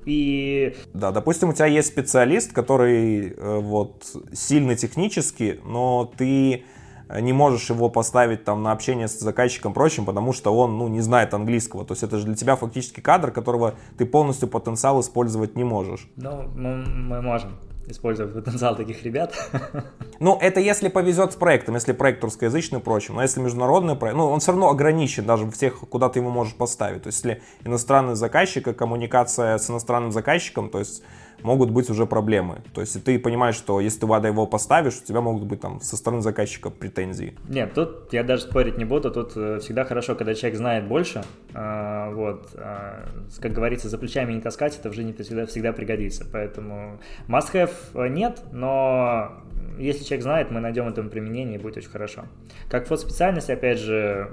[0.06, 0.76] И...
[0.94, 6.64] Да, допустим, у тебя есть специалист, который э, вот сильно технически, но ты
[7.10, 11.02] не можешь его поставить там на общение с заказчиком прочим, потому что он, ну, не
[11.02, 11.86] знает английского.
[11.86, 16.08] То есть это же для тебя фактически кадр, которого ты полностью потенциал использовать не можешь.
[16.16, 19.34] Ну, мы, мы можем использовать потенциал таких ребят.
[20.22, 23.16] Ну, это если повезет с проектом, если проект русскоязычный и прочим.
[23.16, 26.30] Но если международный проект, ну, он все равно ограничен даже в тех, куда ты его
[26.30, 27.04] можешь поставить.
[27.04, 31.04] То есть, если иностранный заказчик и коммуникация с иностранным заказчиком, то есть
[31.44, 32.62] могут быть уже проблемы.
[32.74, 35.80] То есть ты понимаешь, что если ты вада его поставишь, у тебя могут быть там
[35.82, 37.36] со стороны заказчика претензии.
[37.50, 41.24] Нет, тут я даже спорить не буду, тут э, всегда хорошо, когда человек знает больше,
[41.54, 43.08] а, вот, а,
[43.40, 48.42] как говорится, за плечами не таскать, это в жизни всегда, всегда пригодится, поэтому must-have нет,
[48.52, 49.32] но
[49.78, 52.26] если человек знает, мы найдем этому применение и будет очень хорошо.
[52.70, 54.32] Как вот специальность, опять же,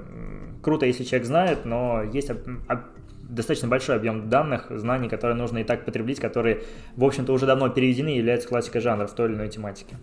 [0.61, 2.29] круто, если человек знает, но есть
[3.33, 6.63] достаточно большой объем данных, знаний, которые нужно и так потреблить, которые,
[6.95, 9.97] в общем-то, уже давно переведены и являются классикой жанра в той или иной тематике.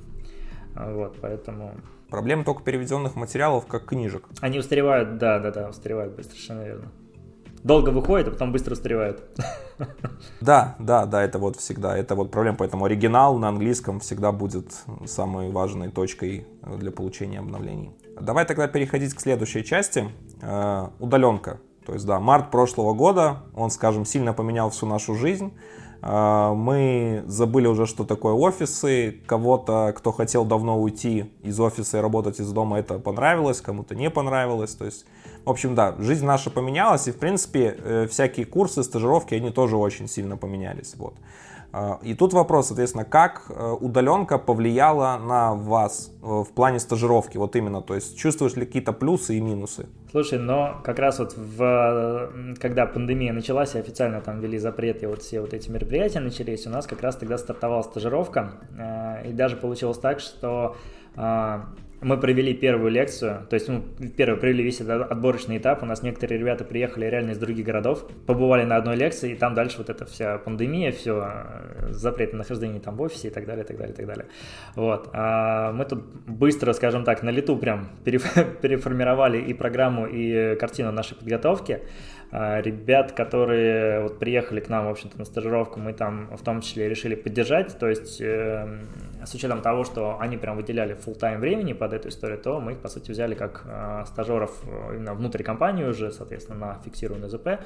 [0.75, 1.75] Вот, поэтому...
[2.09, 4.29] Проблема только переведенных материалов, как книжек.
[4.41, 6.93] Они устаревают, да, да, да, устаревают быстро, совершенно верно.
[7.63, 9.23] Долго выходит, а потом быстро устаревают.
[10.43, 14.75] Да, да, да, это вот всегда, это вот проблема, поэтому оригинал на английском всегда будет
[15.07, 17.91] самой важной точкой для получения обновлений.
[18.21, 20.11] Давай тогда переходить к следующей части.
[20.43, 21.61] Э, удаленка.
[21.91, 25.53] То есть, да, март прошлого года, он, скажем, сильно поменял всю нашу жизнь.
[26.03, 29.21] А, мы забыли уже, что такое офисы.
[29.27, 34.09] Кого-то, кто хотел давно уйти из офиса и работать из дома, это понравилось, кому-то не
[34.09, 34.73] понравилось.
[34.77, 35.05] То есть,
[35.45, 39.77] в общем, да, жизнь наша поменялась, и, в принципе, э, всякие курсы, стажировки, они тоже
[39.77, 40.95] очень сильно поменялись.
[40.97, 41.15] Вот.
[41.73, 47.37] А, и тут вопрос, соответственно, как э, удаленка повлияла на вас э, в плане стажировки,
[47.37, 49.87] вот именно, то есть чувствуешь ли какие-то плюсы и минусы?
[50.11, 55.07] Слушай, но как раз вот в, когда пандемия началась и официально там ввели запрет и
[55.07, 59.33] вот все вот эти мероприятия начались, у нас как раз тогда стартовала стажировка, э, и
[59.33, 60.77] даже получилось так, что
[62.03, 65.87] мы провели первую лекцию, то есть мы ну, первый провели весь этот отборочный этап, у
[65.87, 69.79] нас некоторые ребята приехали реально из других городов, побывали на одной лекции, и там дальше
[69.79, 73.65] вот эта вся пандемия, все, э, запрет на нахождение там в офисе и так далее,
[73.65, 74.27] и так далее, и так далее.
[74.77, 75.11] Вот.
[75.13, 81.17] А мы тут быстро, скажем так, на лету прям переформировали и программу, и картину нашей
[81.17, 81.83] подготовки,
[82.33, 86.89] ребят, которые вот приехали к нам, в общем-то, на стажировку, мы там в том числе
[86.89, 88.69] решили поддержать, то есть э,
[89.25, 92.73] с учетом того, что они прям выделяли full тайм времени под эту историю, то мы
[92.73, 97.29] их, по сути, взяли как э, стажеров э, именно внутри компании уже, соответственно, на фиксированный
[97.29, 97.61] ЗП,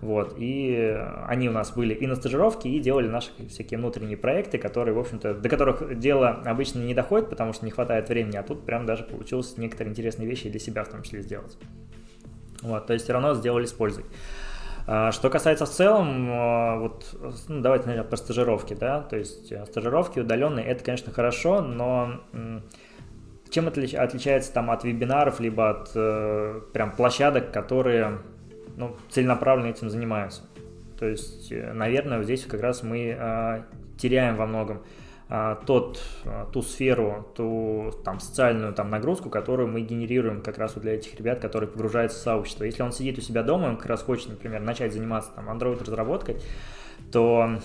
[0.00, 0.96] вот, и
[1.26, 4.98] они у нас были и на стажировке, и делали наши всякие внутренние проекты, которые, в
[5.00, 8.86] общем-то, до которых дело обычно не доходит, потому что не хватает времени, а тут прям
[8.86, 11.58] даже получилось некоторые интересные вещи для себя в том числе сделать.
[12.64, 14.04] Вот, то есть все равно сделали с пользой.
[14.86, 17.16] А, что касается в целом, а, вот,
[17.48, 22.20] ну, давайте, наверное, про стажировки, да, то есть э, стажировки удаленные, это, конечно, хорошо, но
[23.48, 28.18] чем отлич, отличается там от вебинаров, либо от э, прям площадок, которые,
[28.76, 30.42] ну, целенаправленно этим занимаются?
[30.98, 33.64] То есть, э, наверное, здесь как раз мы
[33.96, 34.82] теряем во многом.
[35.28, 40.74] А, тот, а, ту сферу, ту там, социальную там, нагрузку, которую мы генерируем как раз
[40.74, 42.64] вот для этих ребят, которые погружаются в сообщество.
[42.64, 46.36] Если он сидит у себя дома, он как раз хочет, например, начать заниматься там Android-разработкой,
[47.10, 47.58] то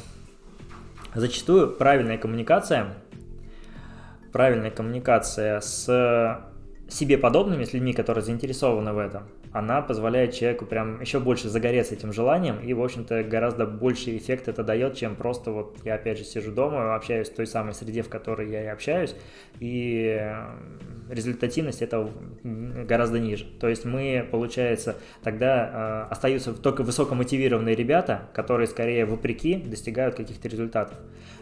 [1.13, 2.95] зачастую правильная коммуникация,
[4.31, 6.45] правильная коммуникация с
[6.87, 11.95] себе подобными, с людьми, которые заинтересованы в этом, она позволяет человеку прям еще больше загореться
[11.95, 16.17] этим желанием, и, в общем-то, гораздо больше эффект это дает, чем просто вот я, опять
[16.17, 19.15] же, сижу дома, общаюсь в той самой среде, в которой я и общаюсь,
[19.59, 20.31] и
[21.09, 22.11] результативность этого
[22.43, 23.45] гораздо ниже.
[23.59, 30.47] То есть мы, получается, тогда э, остаются только высокомотивированные ребята, которые скорее вопреки достигают каких-то
[30.47, 30.97] результатов.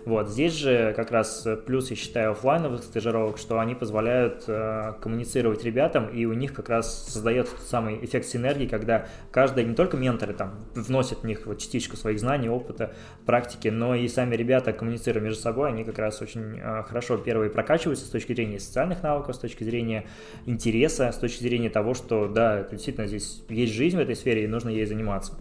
[0.05, 5.65] Вот, здесь же как раз плюс, я считаю, офлайновых стажировок, что они позволяют э, коммуницировать
[5.65, 9.97] ребятам, и у них как раз создается тот самый эффект синергии, когда каждый, не только
[9.97, 12.93] менторы там вносят в них вот частичку своих знаний, опыта,
[13.25, 17.49] практики, но и сами ребята, коммуницируя между собой, они как раз очень э, хорошо первые
[17.49, 20.05] прокачиваются с точки зрения социальных навыков, с точки зрения
[20.45, 24.47] интереса, с точки зрения того, что да, действительно здесь есть жизнь в этой сфере, и
[24.47, 25.33] нужно ей заниматься.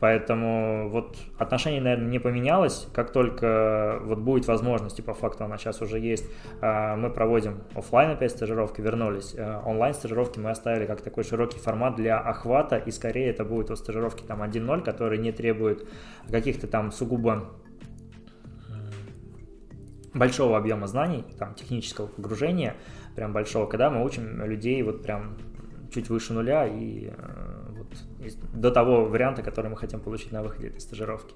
[0.00, 2.86] Поэтому вот отношение, наверное, не поменялось.
[2.92, 6.24] Как только вот будет возможность, и по факту она сейчас уже есть,
[6.60, 9.34] а, мы проводим офлайн опять стажировки, вернулись.
[9.36, 13.70] А, онлайн стажировки мы оставили как такой широкий формат для охвата, и скорее это будут
[13.70, 15.88] вот стажировки там 1.0, которые не требуют
[16.30, 17.48] каких-то там сугубо
[20.14, 22.76] большого объема знаний, там, технического погружения,
[23.14, 25.38] прям большого, когда мы учим людей вот прям
[25.92, 27.68] чуть выше нуля и э,
[28.52, 31.34] до того варианта, который мы хотим получить на выходе этой стажировки.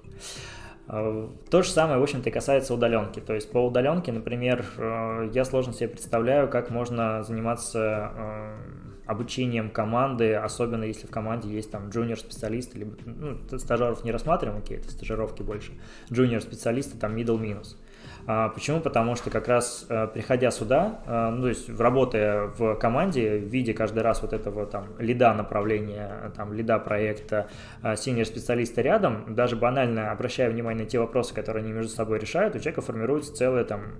[0.87, 3.19] А, то же самое, в общем-то, и касается удаленки.
[3.19, 8.57] То есть по удаленке, например, э, я сложно себе представляю, как можно заниматься э,
[9.05, 14.77] обучением команды, особенно если в команде есть там джуниор-специалисты, либо ну, стажеров не рассматриваем, окей,
[14.77, 15.71] это стажировки больше,
[16.11, 17.77] джуниор-специалисты, там middle минус.
[18.25, 18.79] А, почему?
[18.79, 23.73] Потому что как раз э, приходя сюда, э, ну, то есть работая в команде, видя
[23.73, 27.47] каждый раз вот этого там лида направления, там лида проекта,
[27.81, 32.19] э, синер специалиста рядом, даже банально обращая внимание на те вопросы, которые они между собой
[32.19, 33.95] решают, у человека формируется целая там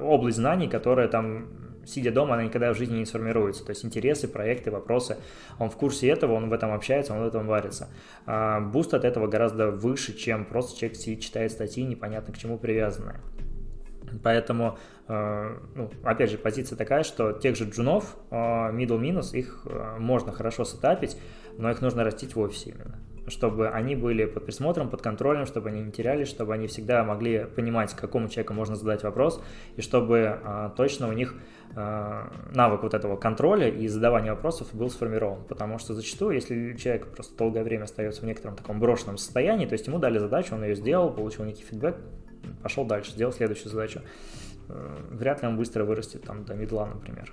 [0.00, 3.64] область знаний, которая там сидя дома, она никогда в жизни не сформируется.
[3.64, 5.18] То есть интересы, проекты, вопросы,
[5.58, 7.88] он в курсе этого, он в этом общается, он в этом варится.
[8.26, 12.58] А буст от этого гораздо выше, чем просто человек сидит, читает статьи, непонятно к чему
[12.58, 13.20] привязанные.
[14.22, 14.78] Поэтому,
[15.08, 19.96] э, ну, опять же, позиция такая, что тех же джунов, э, middle минус, их э,
[19.98, 21.16] можно хорошо сетапить,
[21.58, 25.70] но их нужно растить в офисе именно чтобы они были под присмотром, под контролем, чтобы
[25.70, 29.42] они не терялись, чтобы они всегда могли понимать, какому человеку можно задать вопрос,
[29.76, 31.34] и чтобы а, точно у них
[31.74, 35.44] а, навык вот этого контроля и задавания вопросов был сформирован.
[35.44, 39.72] Потому что зачастую, если человек просто долгое время остается в некотором таком брошенном состоянии, то
[39.72, 41.96] есть ему дали задачу, он ее сделал, получил некий фидбэк,
[42.62, 44.02] пошел дальше, сделал следующую задачу,
[44.68, 47.32] э, вряд ли он быстро вырастет там до медла, например.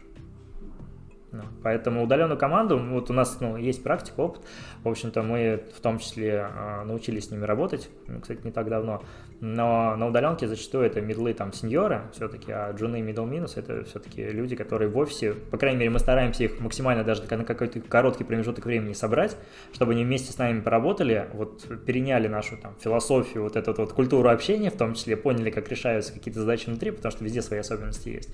[1.34, 4.44] Ну, поэтому удаленную команду, вот у нас ну, есть практика, опыт.
[4.84, 8.70] В общем-то, мы в том числе э, научились с ними работать, ну, кстати, не так
[8.70, 9.02] давно.
[9.42, 13.84] Но на удаленке зачастую это медлы там сеньоры все-таки, а джуны и middle минус это
[13.84, 17.82] все-таки люди, которые в офисе, по крайней мере, мы стараемся их максимально даже на какой-то
[17.82, 19.36] короткий промежуток времени собрать,
[19.74, 24.30] чтобы они вместе с нами поработали, вот переняли нашу там философию, вот эту вот культуру
[24.30, 28.10] общения, в том числе поняли, как решаются какие-то задачи внутри, потому что везде свои особенности
[28.10, 28.30] есть.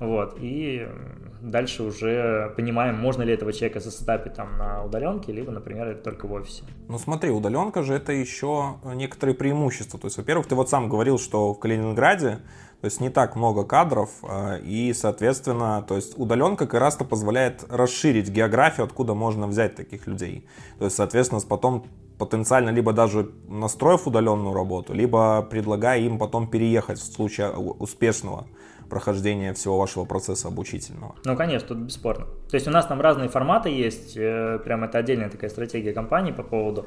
[0.00, 0.86] Вот, и
[1.40, 6.26] дальше уже понимаем, можно ли этого человека засетапить там на удаленке, либо, например, это только
[6.26, 6.62] в офисе.
[6.88, 9.98] Ну смотри, удаленка же это еще некоторые преимущества.
[9.98, 12.38] То есть, во-первых, ты вот сам говорил, что в Калининграде
[12.80, 17.64] то есть не так много кадров, а, и, соответственно, то есть удаленка как раз-то позволяет
[17.68, 20.46] расширить географию, откуда можно взять таких людей.
[20.78, 21.86] То есть, соответственно, потом
[22.18, 28.46] потенциально либо даже настроив удаленную работу, либо предлагая им потом переехать в случае успешного
[28.88, 31.14] прохождения всего вашего процесса обучительного.
[31.24, 32.26] Ну, конечно, тут бесспорно.
[32.50, 36.32] То есть у нас там разные форматы есть, э, прям это отдельная такая стратегия компании
[36.32, 36.86] по поводу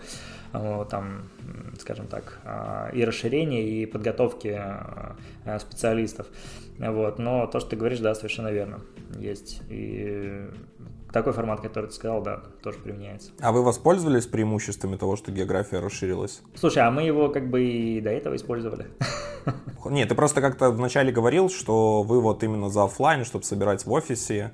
[0.54, 1.30] э, там,
[1.80, 4.62] скажем так, э, и расширения, и подготовки
[5.60, 6.28] специалистов.
[6.78, 7.20] Вот.
[7.20, 8.80] Но то, что ты говоришь, да, совершенно верно.
[9.18, 9.62] Есть.
[9.70, 10.48] И
[11.12, 13.32] такой формат, который ты сказал, да, тоже применяется.
[13.40, 16.42] А вы воспользовались преимуществами того, что география расширилась?
[16.56, 18.88] Слушай, а мы его как бы и до этого использовали.
[19.86, 23.92] Нет, ты просто как-то вначале говорил, что вы вот именно за офлайн, чтобы собирать в
[23.92, 24.54] офисе,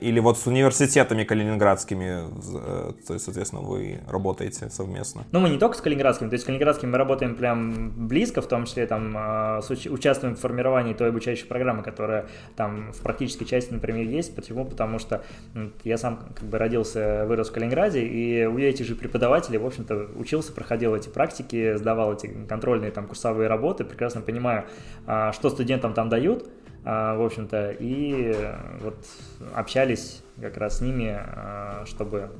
[0.00, 5.24] или вот с университетами калининградскими, э, то есть, соответственно, вы работаете совместно?
[5.32, 8.48] Ну, мы не только с калининградскими, то есть с калининградскими мы работаем прям близко, в
[8.48, 9.60] том числе там а,
[9.90, 14.34] участвуем в формировании той обучающей программы, которая там в практической части, например, есть.
[14.34, 14.64] Почему?
[14.64, 15.22] Потому что
[15.84, 20.08] я сам как бы родился, вырос в Калининграде, и у этих же преподавателей, в общем-то,
[20.16, 24.64] учился, проходил эти практики, сдавал эти контрольные там курсовые работы, прекрасно понимаю,
[25.06, 28.32] а, что студентам там дают, а, в общем-то, и
[28.80, 28.96] вот
[29.56, 32.30] общались как раз с ними, а, чтобы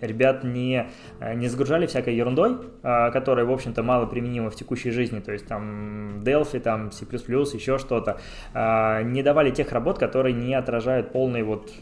[0.00, 0.88] ребят не,
[1.34, 5.48] не загружали всякой ерундой, а, которая, в общем-то, мало применима в текущей жизни, то есть
[5.48, 8.20] там Delphi, там C++, еще что-то,
[8.54, 11.72] не давали тех работ, которые не отражают полной вот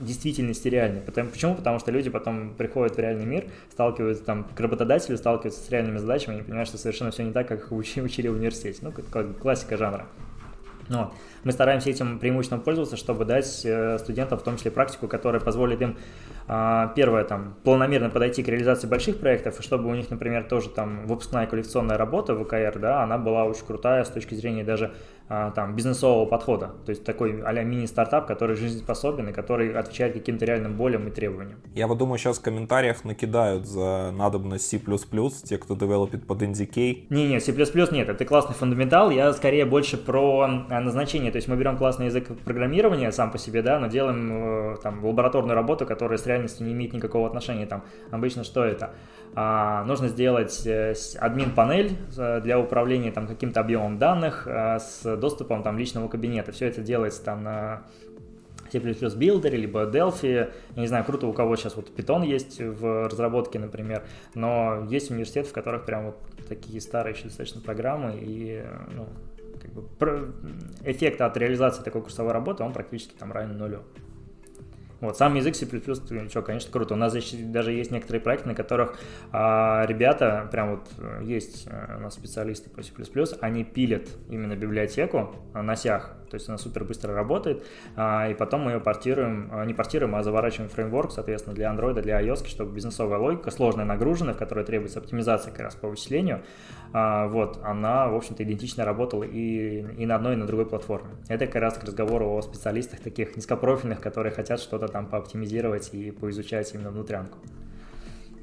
[0.00, 1.00] действительности реальной.
[1.00, 1.54] Почему?
[1.54, 5.96] Потому что люди потом приходят в реальный мир, сталкиваются там к работодателю, сталкиваются с реальными
[5.96, 8.78] задачами и понимают, что совершенно все не так, как их учили в университете.
[8.82, 10.06] Ну, как классика жанра.
[10.88, 11.12] Но
[11.44, 15.80] мы стараемся этим преимущественно пользоваться, чтобы дать э, студентам в том числе практику, которая позволит
[15.82, 15.96] им,
[16.50, 20.70] а, первое, там, планомерно подойти к реализации больших проектов, и чтобы у них, например, тоже
[20.70, 24.92] там выпускная квалификационная работа в ВКР, да, она была очень крутая с точки зрения даже
[25.28, 26.72] там, бизнесового подхода.
[26.86, 31.60] То есть такой а мини-стартап, который жизнеспособен и который отвечает каким-то реальным болям и требованиям.
[31.74, 34.80] Я вот думаю, сейчас в комментариях накидают за надобность C++,
[35.44, 37.06] те, кто девелопит под NDK.
[37.10, 39.10] Не-не, C++ нет, это классный фундаментал.
[39.10, 41.30] Я скорее больше про а, назначение.
[41.30, 45.04] То есть мы берем классный язык программирования сам по себе, да, но делаем э, там
[45.04, 47.66] лабораторную работу, которая с реальностью не имеет никакого отношения.
[47.66, 48.94] Там обычно что это?
[49.34, 55.78] А, нужно сделать э, админ-панель э, для управления там каким-то объемом данных с доступом там
[55.78, 56.52] личного кабинета.
[56.52, 57.82] Все это делается там на
[58.70, 60.50] C++ Builder, либо Delphi.
[60.76, 64.04] Я не знаю, круто, у кого сейчас вот Python есть в разработке, например,
[64.34, 66.16] но есть университеты, в которых прям вот
[66.48, 68.62] такие старые еще достаточно программы, и
[68.94, 69.06] ну,
[69.60, 70.32] как бы,
[70.84, 73.82] эффект от реализации такой курсовой работы, он практически там равен нулю.
[75.00, 76.94] Вот, сам язык C++, что, конечно, круто.
[76.94, 78.98] У нас даже есть некоторые проекты, на которых
[79.32, 82.90] а, ребята, прям вот э, есть э, у нас специалисты по C++,
[83.40, 87.64] они пилят именно библиотеку на сях, то есть она супер быстро работает,
[87.96, 92.00] а, и потом мы ее портируем, а, не портируем, а заворачиваем фреймворк, соответственно, для Android,
[92.00, 96.42] для iOS, чтобы бизнесовая логика, сложная нагруженная, в которой требуется оптимизация как раз по вычислению,
[96.92, 101.10] а, вот, она, в общем-то, идентично работала и, и на одной, и на другой платформе.
[101.28, 106.10] Это как раз к разговору о специалистах таких низкопрофильных, которые хотят что-то там пооптимизировать и
[106.10, 107.38] поизучать именно внутрянку.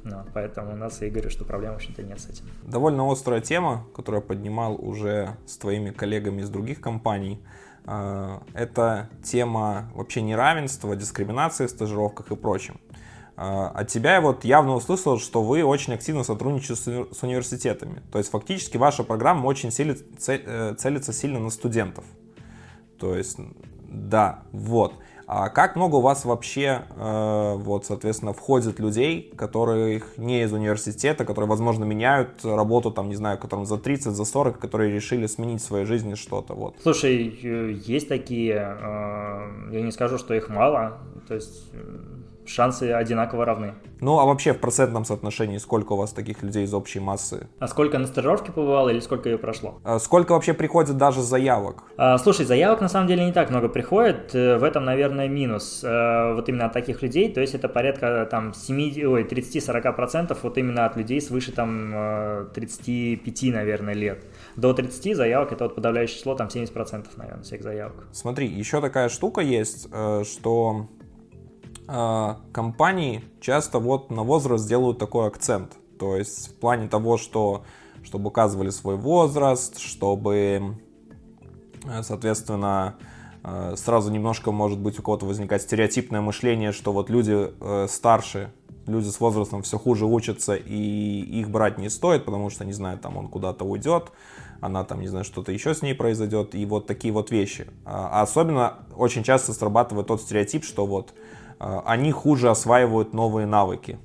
[0.05, 2.45] Ну, поэтому у нас, я говорю, что проблем, в общем-то, нет с этим.
[2.63, 7.41] Довольно острая тема, которую я поднимал уже с твоими коллегами из других компаний.
[7.85, 12.79] А, это тема вообще неравенства, дискриминации в стажировках и прочем.
[13.37, 18.01] А, от тебя я вот явно услышал, что вы очень активно сотрудничаете с университетами.
[18.11, 22.05] То есть фактически ваша программа очень э, целится сильно на студентов.
[22.97, 23.37] То есть,
[23.87, 24.95] да, вот.
[25.27, 31.25] А как много у вас вообще, э, вот, соответственно, входит людей, которые не из университета,
[31.25, 35.61] которые, возможно, меняют работу, там, не знаю, которым за 30, за 40, которые решили сменить
[35.61, 36.75] в своей жизни что-то, вот?
[36.81, 41.71] Слушай, э, есть такие, э, я не скажу, что их мало, то есть
[42.47, 43.73] шансы одинаково равны.
[44.01, 47.47] Ну, а вообще в процентном соотношении сколько у вас таких людей из общей массы?
[47.59, 49.79] А сколько на стажировке побывало или сколько ее прошло?
[49.83, 51.83] А сколько вообще приходит даже заявок?
[51.97, 54.35] А, слушай, заявок на самом деле не так много приходит.
[54.35, 57.31] Э, в этом, наверное, минус а, вот именно от таких людей.
[57.31, 63.43] То есть это порядка там 7, ой, 30-40% вот именно от людей свыше там 35,
[63.43, 64.25] э, наверное, лет.
[64.55, 68.07] До 30 заявок это вот подавляющее число, там 70% наверное всех заявок.
[68.11, 69.87] Смотри, еще такая штука есть,
[70.23, 70.87] что
[71.87, 75.73] компании часто вот на возраст делают такой акцент.
[75.99, 77.63] То есть в плане того, что
[78.05, 80.77] чтобы указывали свой возраст, чтобы,
[81.85, 82.95] э, соответственно,
[83.43, 88.51] э, сразу немножко может быть у кого-то возникать стереотипное мышление, что вот люди э, старше,
[88.85, 92.99] люди с возрастом все хуже учатся, и их брать не стоит, потому что, не знаю,
[92.99, 94.11] там он куда-то уйдет,
[94.61, 97.67] она там, не знаю, что-то еще с ней произойдет, и вот такие вот вещи.
[97.83, 103.99] А особенно очень часто срабатывает тот стереотип, что вот а, они хуже осваивают новые навыки.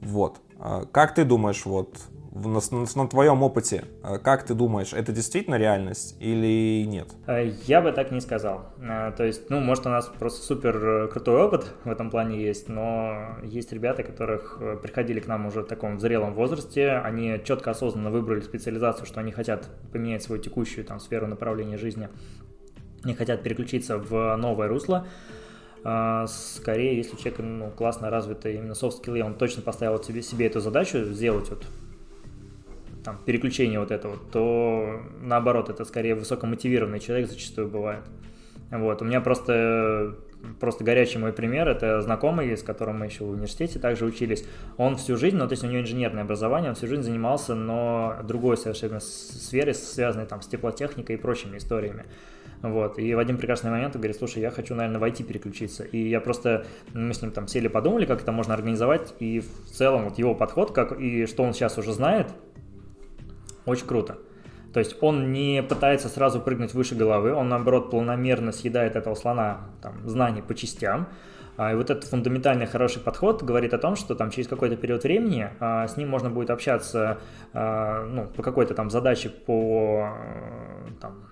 [0.00, 0.40] Вот.
[0.58, 1.98] А, как ты думаешь, вот,
[2.32, 2.60] на,
[2.94, 7.08] на твоем опыте, а, как ты думаешь, это действительно реальность или нет?
[7.66, 8.72] Я бы так не сказал.
[9.16, 12.68] То есть, ну, может, у нас просто супер э, крутой опыт в этом плане есть,
[12.68, 17.70] но есть ребята, которых э, приходили к нам уже в таком зрелом возрасте, они четко
[17.70, 22.08] осознанно выбрали специализацию, что они хотят поменять свою текущую там сферу направления жизни,
[23.04, 25.43] не хотят переключиться в новое русло, а,
[26.28, 31.04] скорее, если человек ну, классно развитый именно skills, он точно поставил себе, себе эту задачу
[31.04, 31.66] сделать вот
[33.04, 38.04] там, переключение вот этого, то наоборот, это скорее высокомотивированный человек зачастую бывает.
[38.70, 40.16] Вот, у меня просто
[40.60, 44.44] просто горячий мой пример, это знакомый, с которым мы еще в университете также учились.
[44.76, 48.16] Он всю жизнь, ну, то есть у него инженерное образование, он всю жизнь занимался, но
[48.24, 52.04] другой совершенно сфере, связанной там с теплотехникой и прочими историями.
[52.62, 52.98] Вот.
[52.98, 55.84] И в один прекрасный момент он говорит, слушай, я хочу, наверное, в IT переключиться.
[55.84, 59.70] И я просто, мы с ним там сели, подумали, как это можно организовать, и в
[59.70, 62.28] целом вот его подход, как и что он сейчас уже знает,
[63.66, 64.18] очень круто.
[64.72, 69.70] То есть он не пытается сразу прыгнуть выше головы, он наоборот планомерно съедает этого слона
[69.80, 71.08] там, знаний по частям.
[71.56, 75.04] А, и вот этот фундаментальный хороший подход говорит о том, что там через какой-то период
[75.04, 77.18] времени а, с ним можно будет общаться
[77.52, 80.08] а, ну, по какой-то там задаче по
[81.00, 81.28] там,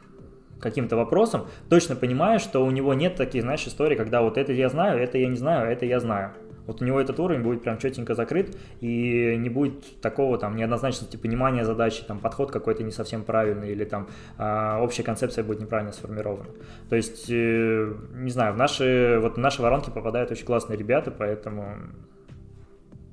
[0.62, 4.68] каким-то вопросам, точно понимая, что у него нет таких, знаешь, историй, когда вот это я
[4.68, 6.32] знаю, это я не знаю, это я знаю.
[6.66, 11.16] Вот у него этот уровень будет прям четенько закрыт, и не будет такого там неоднозначности
[11.16, 14.08] понимания задачи, там подход какой-то не совсем правильный, или там
[14.38, 16.50] э, общая концепция будет неправильно сформирована.
[16.88, 21.10] То есть, э, не знаю, в наши, вот в наши воронки попадают очень классные ребята,
[21.10, 21.78] поэтому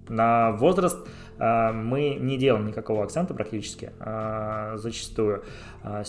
[0.10, 1.08] на возраст
[1.40, 5.44] э, мы не делаем никакого акцента практически, э, зачастую.
[5.84, 6.04] Э,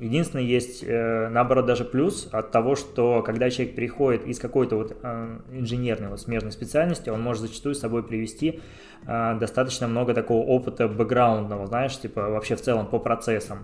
[0.00, 4.96] Единственное, есть, э, наоборот, даже плюс от того, что когда человек переходит из какой-то вот
[5.02, 8.60] э, инженерной, вот смежной специальности, он может зачастую с собой привести
[9.06, 13.58] э, достаточно много такого опыта бэкграундного, знаешь, типа вообще в целом по процессам,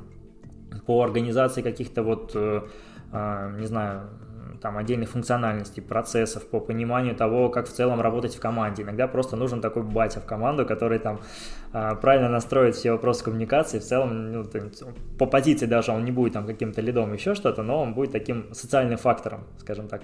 [0.84, 4.10] по организации каких-то вот, не знаю,
[4.60, 8.82] там, отдельных функциональностей, процессов, по пониманию того, как в целом работать в команде.
[8.82, 11.20] Иногда просто нужен такой батя в команду, который там
[12.00, 13.78] правильно настроит все вопросы коммуникации.
[13.78, 14.44] В целом, ну,
[15.18, 18.54] по позиции даже он не будет там каким-то лидом, еще что-то, но он будет таким
[18.54, 20.02] социальным фактором, скажем так,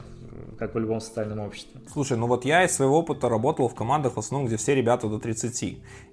[0.58, 1.80] как в любом социальном обществе.
[1.92, 5.08] Слушай, ну вот я из своего опыта работал в командах в основном, где все ребята
[5.08, 5.62] до 30.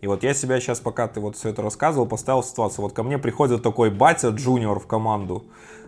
[0.02, 2.84] И вот я себя сейчас, пока ты вот все это рассказывал, поставил в ситуацию.
[2.84, 5.44] Вот ко мне приходит такой батя джуниор в команду,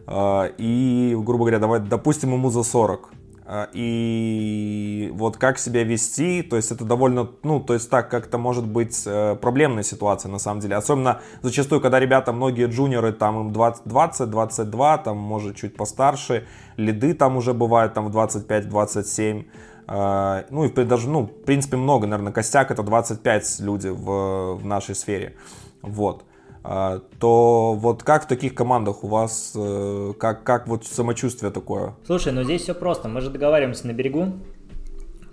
[0.07, 3.11] а, и, грубо говоря, давай, допустим, ему за 40.
[3.53, 8.37] А, и вот как себя вести, то есть это довольно, ну, то есть так как-то
[8.37, 10.77] может быть э, проблемная ситуация на самом деле.
[10.77, 16.47] Особенно зачастую, когда ребята, многие джуниоры, там им 20, 20 22, там может чуть постарше,
[16.77, 19.45] лиды там уже бывают там в 25-27.
[19.85, 24.65] А, ну и даже, ну, в принципе, много, наверное, костяк это 25 люди в, в
[24.65, 25.35] нашей сфере.
[25.81, 26.23] Вот.
[26.63, 31.95] А, то вот как в таких командах у вас, э, как, как вот самочувствие такое?
[32.05, 34.33] Слушай, ну здесь все просто, мы же договариваемся на берегу,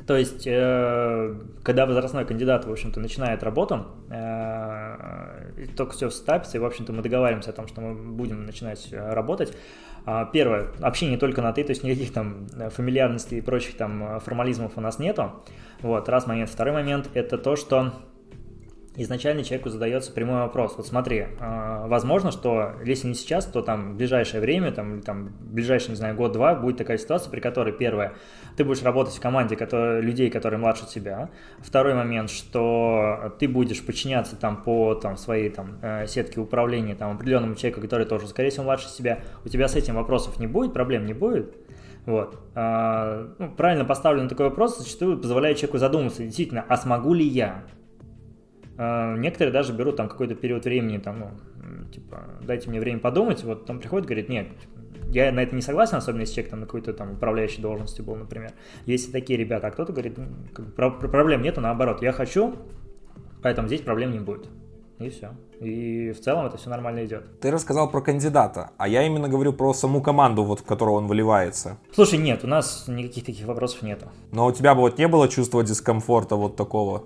[0.07, 6.61] то есть, э, когда возрастной кандидат, в общем-то, начинает работу, э, только все встапится, и,
[6.61, 9.53] в общем-то, мы договариваемся о том, что мы будем начинать работать.
[10.07, 14.73] А, первое, общение только на «ты», то есть никаких там фамильярностей и прочих там формализмов
[14.77, 15.33] у нас нету.
[15.83, 16.49] Вот, раз момент.
[16.49, 17.93] Второй момент– это то, что
[19.03, 20.75] изначально человеку задается прямой вопрос.
[20.77, 25.33] Вот смотри, э, возможно, что если не сейчас, то там в ближайшее время, там, там
[25.41, 28.15] ближайший, не знаю, год-два будет такая ситуация, при которой, первое,
[28.57, 31.31] ты будешь работать в команде который, людей, которые младше тебя.
[31.61, 37.15] Второй момент, что ты будешь подчиняться там по там, своей там, э, сетке управления там,
[37.15, 39.21] определенному человеку, который тоже, скорее всего, младше тебя.
[39.45, 41.55] У тебя с этим вопросов не будет, проблем не будет.
[42.05, 42.39] Вот.
[42.55, 47.65] А, ну, правильно поставленный такой вопрос зачастую позволяет человеку задуматься, действительно, а смогу ли я?
[48.79, 53.43] А, некоторые даже берут там какой-то период времени, там, ну, типа, дайте мне время подумать,
[53.43, 54.47] вот там приходит, говорит, нет,
[55.09, 58.15] я на это не согласен, особенно если человек там на какой-то там управляющей должности был,
[58.15, 58.53] например.
[58.87, 62.55] Есть и такие ребята, а кто-то говорит, ну, как бы, проблем нету, наоборот, я хочу,
[63.43, 64.49] поэтому здесь проблем не будет.
[65.01, 65.31] И все.
[65.61, 67.41] И в целом это все нормально идет.
[67.41, 71.07] Ты рассказал про кандидата, а я именно говорю про саму команду, вот в которую он
[71.07, 71.79] вливается.
[71.95, 74.07] Слушай, нет, у нас никаких таких вопросов нету.
[74.33, 77.05] Но у тебя бы вот не было чувства дискомфорта вот такого?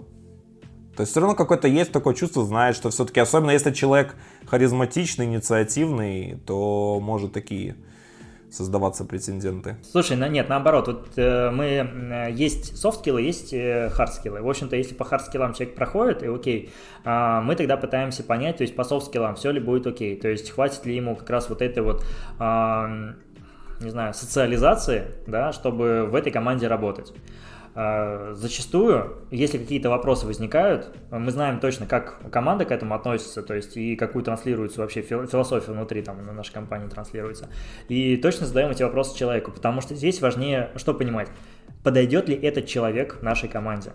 [0.97, 4.15] То есть все равно какое-то есть такое чувство, знает, что все-таки, особенно если человек
[4.47, 7.77] харизматичный, инициативный, то может такие
[8.51, 9.77] создаваться прецеденты.
[9.91, 14.43] Слушай, ну нет, наоборот, вот э, мы э, есть софт-скиллы, есть э, хард-скиллы.
[14.43, 16.71] В общем-то, если по хард-скиллам человек проходит, и окей,
[17.05, 20.51] э, мы тогда пытаемся понять, то есть по софт-скиллам все ли будет окей, то есть
[20.51, 22.05] хватит ли ему как раз вот этой вот
[22.39, 23.15] э,
[23.81, 27.13] не знаю, социализации, да, чтобы в этой команде работать.
[27.75, 33.55] А, зачастую, если какие-то вопросы возникают, мы знаем точно, как команда к этому относится, то
[33.55, 37.49] есть и какую транслируется вообще философия внутри там на нашей компании транслируется.
[37.89, 41.29] И точно задаем эти вопросы человеку, потому что здесь важнее что понимать,
[41.83, 43.93] подойдет ли этот человек нашей команде.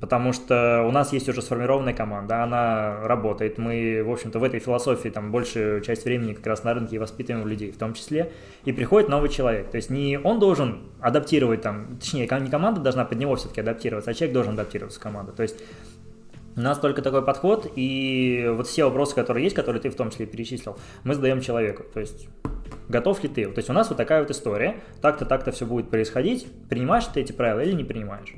[0.00, 3.58] Потому что у нас есть уже сформированная команда, она работает.
[3.58, 7.46] Мы, в общем-то, в этой философии там большую часть времени как раз на рынке воспитываем
[7.46, 8.32] людей в том числе.
[8.64, 9.70] И приходит новый человек.
[9.70, 14.10] То есть не он должен адаптировать там, точнее, не команда должна под него все-таки адаптироваться,
[14.10, 15.32] а человек должен адаптироваться в команду.
[15.32, 15.62] То есть
[16.56, 20.10] у нас только такой подход, и вот все вопросы, которые есть, которые ты в том
[20.10, 21.84] числе перечислил, мы задаем человеку.
[21.92, 22.28] То есть
[22.88, 23.44] готов ли ты.
[23.46, 27.20] То есть у нас вот такая вот история, так-то, так-то все будет происходить, принимаешь ты
[27.20, 28.34] эти правила или не принимаешь.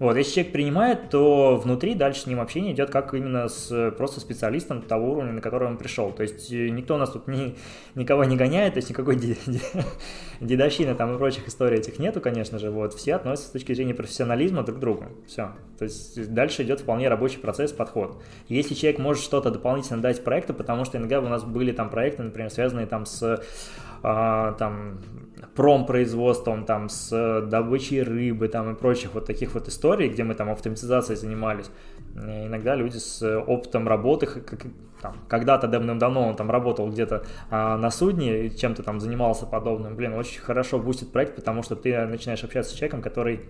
[0.00, 4.20] Вот, если человек принимает, то внутри дальше с ним общение идет как именно с просто
[4.20, 6.10] специалистом того уровня, на который он пришел.
[6.10, 7.54] То есть э, никто у нас тут ни,
[7.94, 9.16] никого не гоняет, то есть никакой
[10.40, 12.70] дедовщины там и прочих историй этих нету, конечно же.
[12.70, 15.04] Вот, все относятся с точки зрения профессионализма друг к другу.
[15.26, 15.52] Все.
[15.78, 18.22] То есть дальше идет вполне рабочий процесс, подход.
[18.48, 22.22] Если человек может что-то дополнительно дать проекту, потому что иногда у нас были там проекты,
[22.22, 23.42] например, связанные там с
[24.02, 24.98] а, там
[25.54, 30.50] промпроизводством, там, с добычей рыбы там, и прочих вот таких вот историй, где мы там
[30.50, 31.70] автоматизацией занимались.
[32.14, 34.66] И иногда люди с опытом работы, как,
[35.00, 40.14] там, когда-то давным-давно он там работал где-то а, на судне, чем-то там занимался подобным, блин,
[40.14, 43.40] очень хорошо бустит проект, потому что ты начинаешь общаться с человеком, который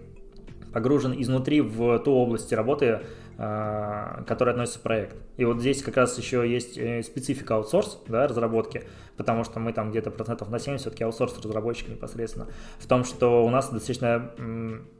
[0.72, 3.00] погружен изнутри в ту область работы,
[3.38, 5.16] а, к которой относится проект.
[5.36, 8.84] И вот здесь как раз еще есть э, специфика аутсорс, да, разработки,
[9.16, 12.48] потому что мы там где-то процентов на 70 все-таки аутсорс разработчик непосредственно,
[12.78, 14.30] в том, что у нас достаточно,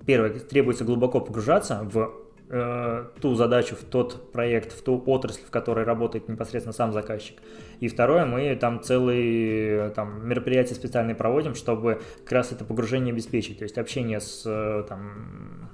[0.07, 5.51] первое, требуется глубоко погружаться в э, ту задачу, в тот проект, в ту отрасль, в
[5.51, 7.39] которой работает непосредственно сам заказчик.
[7.81, 13.59] И второе, мы там целые там, мероприятия специальные проводим, чтобы как раз это погружение обеспечить,
[13.59, 15.71] то есть общение с э, там,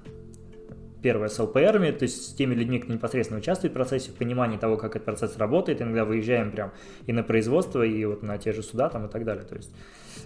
[1.03, 4.57] первое с ЛПРами, то есть с теми людьми, кто непосредственно участвует в процессе, в понимании
[4.57, 6.73] того, как этот процесс работает, иногда выезжаем прям
[7.07, 9.71] и на производство, и вот на те же суда там и так далее, то есть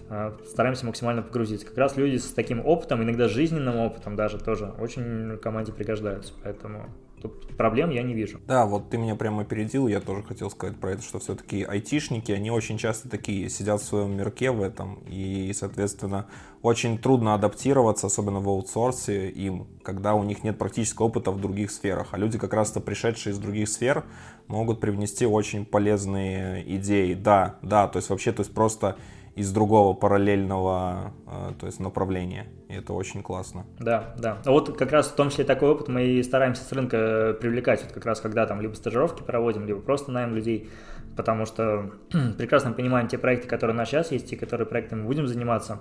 [0.09, 1.67] э, стараемся максимально погрузиться.
[1.67, 6.89] Как раз люди с таким опытом, иногда жизненным опытом даже тоже очень команде пригождаются, поэтому
[7.29, 8.39] Проблем я не вижу.
[8.47, 12.31] Да, вот ты меня прямо опередил, я тоже хотел сказать про это, что все-таки айтишники,
[12.31, 16.27] они очень часто такие сидят в своем мирке в этом, и, соответственно,
[16.61, 21.71] очень трудно адаптироваться, особенно в аутсорсе им, когда у них нет практического опыта в других
[21.71, 22.09] сферах.
[22.11, 24.05] А люди, как раз-то пришедшие из других сфер,
[24.47, 27.13] могут привнести очень полезные идеи.
[27.13, 28.97] Да, да, то есть вообще, то есть просто
[29.35, 32.47] из другого параллельного э, то есть направления.
[32.69, 33.65] И это очень классно.
[33.79, 34.37] Да, да.
[34.45, 37.83] А вот как раз в том числе такой опыт мы и стараемся с рынка привлекать,
[37.83, 40.69] вот как раз когда там либо стажировки проводим, либо просто найм людей,
[41.15, 41.91] потому что
[42.37, 45.79] прекрасно понимаем те проекты, которые у нас сейчас есть, и которые проектами мы будем заниматься,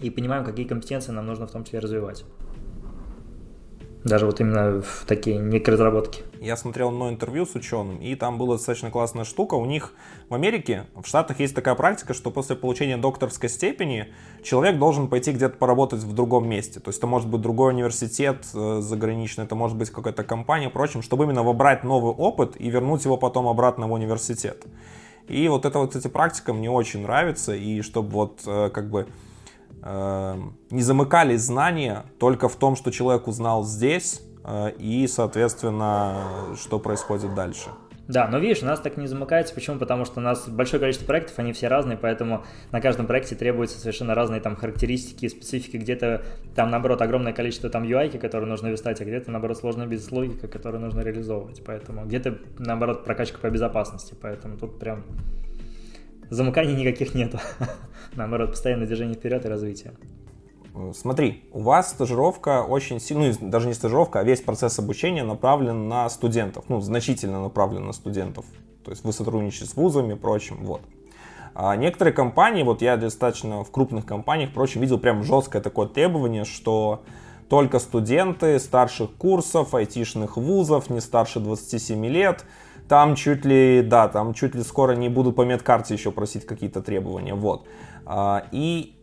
[0.00, 2.24] и понимаем, какие компетенции нам нужно в том числе развивать.
[4.04, 6.22] Даже вот именно в такие некие разработки.
[6.40, 9.54] Я смотрел одно интервью с ученым, и там была достаточно классная штука.
[9.54, 9.92] У них
[10.28, 15.32] в Америке, в Штатах есть такая практика, что после получения докторской степени человек должен пойти
[15.32, 16.78] где-то поработать в другом месте.
[16.78, 21.02] То есть это может быть другой университет э, заграничный, это может быть какая-то компания, прочим,
[21.02, 24.64] чтобы именно вобрать новый опыт и вернуть его потом обратно в университет.
[25.26, 29.08] И вот эта вот, кстати, практика мне очень нравится, и чтобы вот э, как бы
[29.82, 37.34] не замыкались знания только в том, что человек узнал здесь э, и, соответственно, что происходит
[37.34, 37.70] дальше.
[38.08, 39.54] Да, но видишь, у нас так не замыкается.
[39.54, 39.78] Почему?
[39.78, 43.78] Потому что у нас большое количество проектов, они все разные, поэтому на каждом проекте требуются
[43.78, 45.76] совершенно разные там характеристики, специфики.
[45.76, 46.22] Где-то
[46.54, 50.80] там, наоборот, огромное количество там UI, которые нужно верстать, а где-то, наоборот, сложная бизнес-логика, которую
[50.80, 51.62] нужно реализовывать.
[51.66, 54.16] Поэтому где-то, наоборот, прокачка по безопасности.
[54.18, 55.04] Поэтому тут прям
[56.30, 57.38] замыканий никаких нету.
[58.14, 59.92] Наоборот, постоянное движение вперед и развитие.
[60.94, 65.88] Смотри, у вас стажировка очень сильно, ну даже не стажировка, а весь процесс обучения направлен
[65.88, 68.44] на студентов, ну значительно направлен на студентов.
[68.84, 70.82] То есть вы сотрудничаете с вузами и прочим, вот.
[71.54, 76.44] А некоторые компании, вот я достаточно в крупных компаниях, впрочем, видел прям жесткое такое требование,
[76.44, 77.02] что
[77.48, 82.44] только студенты старших курсов, айтишных вузов, не старше 27 лет,
[82.88, 86.82] там чуть ли, да, там чуть ли скоро не буду по медкарте еще просить какие-то
[86.82, 87.66] требования, вот.
[88.06, 88.94] А, и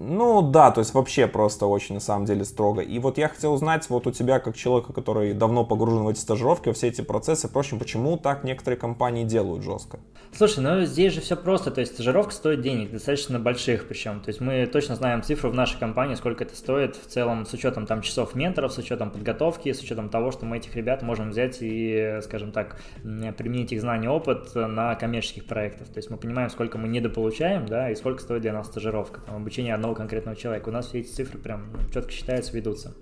[0.00, 2.80] ну да, то есть вообще просто очень на самом деле строго.
[2.80, 6.18] И вот я хотел узнать вот у тебя, как человека, который давно погружен в эти
[6.18, 10.00] стажировки, во все эти процессы, впрочем, почему так некоторые компании делают жестко?
[10.32, 14.20] Слушай, ну здесь же все просто, то есть стажировка стоит денег, достаточно больших причем.
[14.20, 17.52] То есть мы точно знаем цифру в нашей компании, сколько это стоит в целом с
[17.52, 21.30] учетом там часов менторов, с учетом подготовки, с учетом того, что мы этих ребят можем
[21.30, 25.88] взять и, скажем так, применить их знания, опыт на коммерческих проектах.
[25.88, 29.36] То есть мы понимаем, сколько мы недополучаем, да, и сколько стоит для нас стажировка, там,
[29.36, 30.68] обучение одного одного конкретного человека.
[30.68, 32.94] У нас все эти цифры прям четко считаются, ведутся.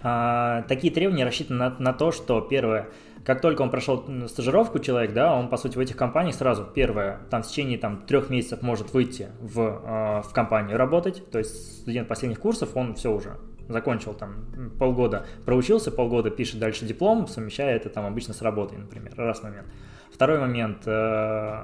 [0.00, 2.88] А, такие требования рассчитаны на, на то, что первое,
[3.24, 7.20] как только он прошел стажировку человек, да, он, по сути, в этих компаниях сразу, первое,
[7.30, 11.80] там в течение там, трех месяцев может выйти в, э, в компанию работать, то есть
[11.80, 13.38] студент последних курсов, он все уже
[13.68, 19.12] закончил там полгода, проучился, полгода пишет дальше диплом, совмещая это там обычно с работой, например,
[19.16, 19.66] раз момент.
[20.12, 21.62] Второй момент, э,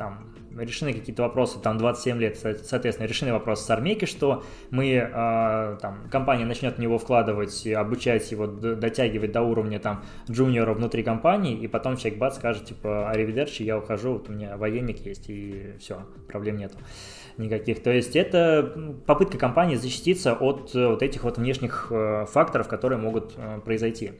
[0.00, 5.76] там, решены какие-то вопросы, там 27 лет, соответственно, решены вопросы с армейки, что мы, э,
[5.78, 11.54] там, компания начнет в него вкладывать, обучать его, дотягивать до уровня, там, джуниора внутри компании,
[11.54, 15.74] и потом человек бац скажет, типа, аривидерчи, я ухожу, вот у меня военник есть, и
[15.78, 16.78] все, проблем нету
[17.36, 17.82] никаких.
[17.82, 22.98] То есть это попытка компании защититься от э, вот этих вот внешних э, факторов, которые
[22.98, 24.12] могут э, произойти.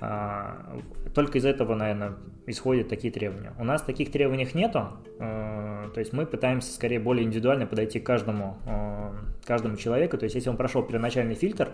[0.00, 0.78] А,
[1.14, 2.16] только из этого, наверное,
[2.46, 3.54] исходят такие требования.
[3.58, 4.88] У нас таких требований нету,
[5.18, 8.58] то есть мы пытаемся скорее более индивидуально подойти к каждому,
[9.44, 10.18] каждому человеку.
[10.18, 11.70] То есть если он прошел первоначальный фильтр,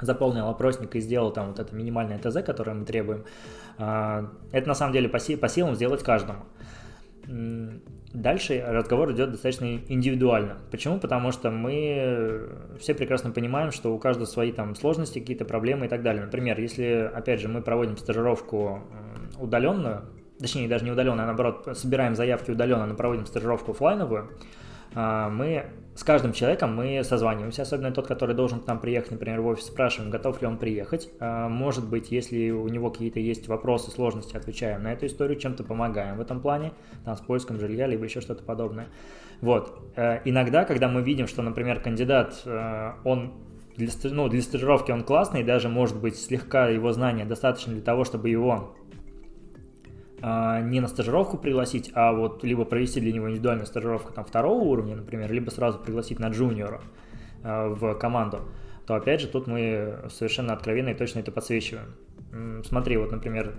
[0.00, 3.24] заполнил опросник и сделал там вот это минимальное ТЗ, которое мы требуем,
[3.78, 6.40] это на самом деле по силам сделать каждому.
[7.26, 10.58] Дальше разговор идет достаточно индивидуально.
[10.70, 10.98] Почему?
[10.98, 12.48] Потому что мы
[12.78, 16.24] все прекрасно понимаем, что у каждого свои там сложности, какие-то проблемы и так далее.
[16.24, 18.82] Например, если, опять же, мы проводим стажировку
[19.38, 20.02] удаленную,
[20.38, 24.30] точнее, даже не удаленную, а наоборот, собираем заявки удаленно, но проводим стажировку офлайновую,
[24.96, 25.66] мы
[25.96, 29.64] с каждым человеком мы созваниваемся, особенно тот, который должен к нам приехать, например, в офис,
[29.64, 31.08] спрашиваем, готов ли он приехать.
[31.20, 35.64] А, может быть, если у него какие-то есть вопросы, сложности, отвечаем на эту историю, чем-то
[35.64, 36.74] помогаем в этом плане,
[37.06, 38.88] там, с поиском жилья, либо еще что-то подобное.
[39.40, 39.90] Вот.
[39.96, 43.32] Э, иногда, когда мы видим, что, например, кандидат, э, он
[43.76, 48.04] для, ну, для стажировки он классный, даже, может быть, слегка его знания достаточно для того,
[48.04, 48.85] чтобы его а,
[50.22, 54.96] не на стажировку пригласить, а вот либо провести для него индивидуальную стажировку там второго уровня,
[54.96, 56.80] например, либо сразу пригласить на джуниора
[57.42, 58.40] а, в команду,
[58.86, 61.94] то опять же тут мы совершенно откровенно и точно это подсвечиваем.
[62.64, 63.54] Смотри, вот, например,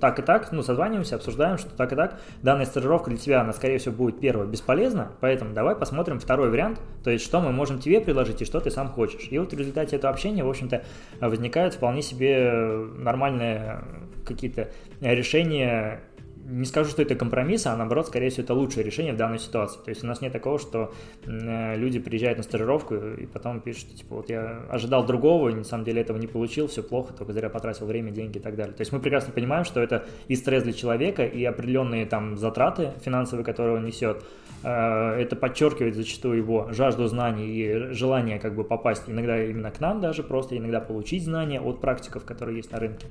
[0.00, 3.52] так и так, ну, созваниваемся, обсуждаем, что так и так, данная стажировка для тебя, она,
[3.52, 7.78] скорее всего, будет, первая, бесполезна, поэтому давай посмотрим второй вариант, то есть, что мы можем
[7.78, 9.28] тебе предложить и что ты сам хочешь.
[9.30, 10.82] И вот в результате этого общения, в общем-то,
[11.20, 12.52] возникают вполне себе
[12.98, 13.82] нормальные
[14.26, 16.02] какие-то решения
[16.46, 19.78] не скажу, что это компромисс, а наоборот, скорее всего, это лучшее решение в данной ситуации.
[19.82, 20.92] То есть у нас нет такого, что
[21.24, 25.64] э, люди приезжают на стажировку и потом пишут, типа, вот я ожидал другого, и на
[25.64, 28.74] самом деле этого не получил, все плохо, только зря потратил время, деньги и так далее.
[28.74, 32.92] То есть мы прекрасно понимаем, что это и стресс для человека, и определенные там затраты
[33.02, 34.22] финансовые, которые он несет.
[34.62, 39.80] Э, это подчеркивает зачастую его жажду знаний и желание как бы попасть иногда именно к
[39.80, 43.06] нам даже, просто иногда получить знания от практиков, которые есть на рынке.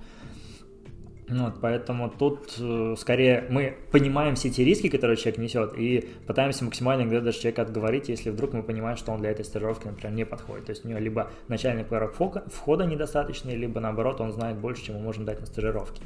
[1.30, 6.66] Вот, поэтому тут э, скорее мы понимаем все эти риски, которые человек несет, и пытаемся
[6.66, 10.14] максимально иногда даже человека отговорить, если вдруг мы понимаем, что он для этой стажировки, например,
[10.14, 10.66] не подходит.
[10.66, 12.14] То есть у него либо начальный порог
[12.52, 16.04] входа недостаточный, либо наоборот он знает больше, чем мы можем дать на стажировке.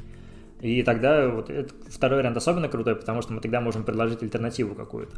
[0.60, 4.74] И тогда вот это, второй вариант особенно крутой, потому что мы тогда можем предложить альтернативу
[4.74, 5.16] какую-то.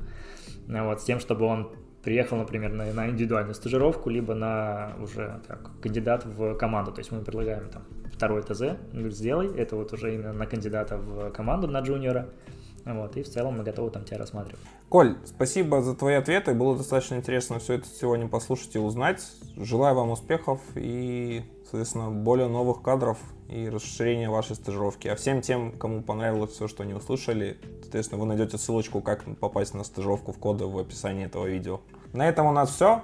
[0.67, 1.71] Вот, с тем, чтобы он
[2.03, 6.93] приехал, например, на, на индивидуальную стажировку, либо на уже как кандидат в команду.
[6.93, 7.83] То есть мы предлагаем там
[8.21, 12.29] второй ТЗ, сделай, это вот уже именно на кандидата в команду, на джуниора.
[12.85, 14.61] Вот, и в целом мы готовы там тебя рассматривать.
[14.91, 16.53] Коль, спасибо за твои ответы.
[16.53, 19.27] Было достаточно интересно все это сегодня послушать и узнать.
[19.57, 23.17] Желаю вам успехов и, соответственно, более новых кадров
[23.49, 25.09] и расширения вашей стажировки.
[25.09, 29.73] А всем тем, кому понравилось все, что они услышали, соответственно, вы найдете ссылочку, как попасть
[29.73, 31.81] на стажировку в коды в описании этого видео.
[32.13, 33.03] На этом у нас все.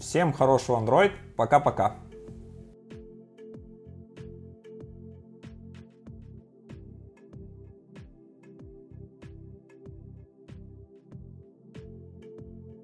[0.00, 1.12] Всем хорошего Android.
[1.36, 1.96] Пока-пока.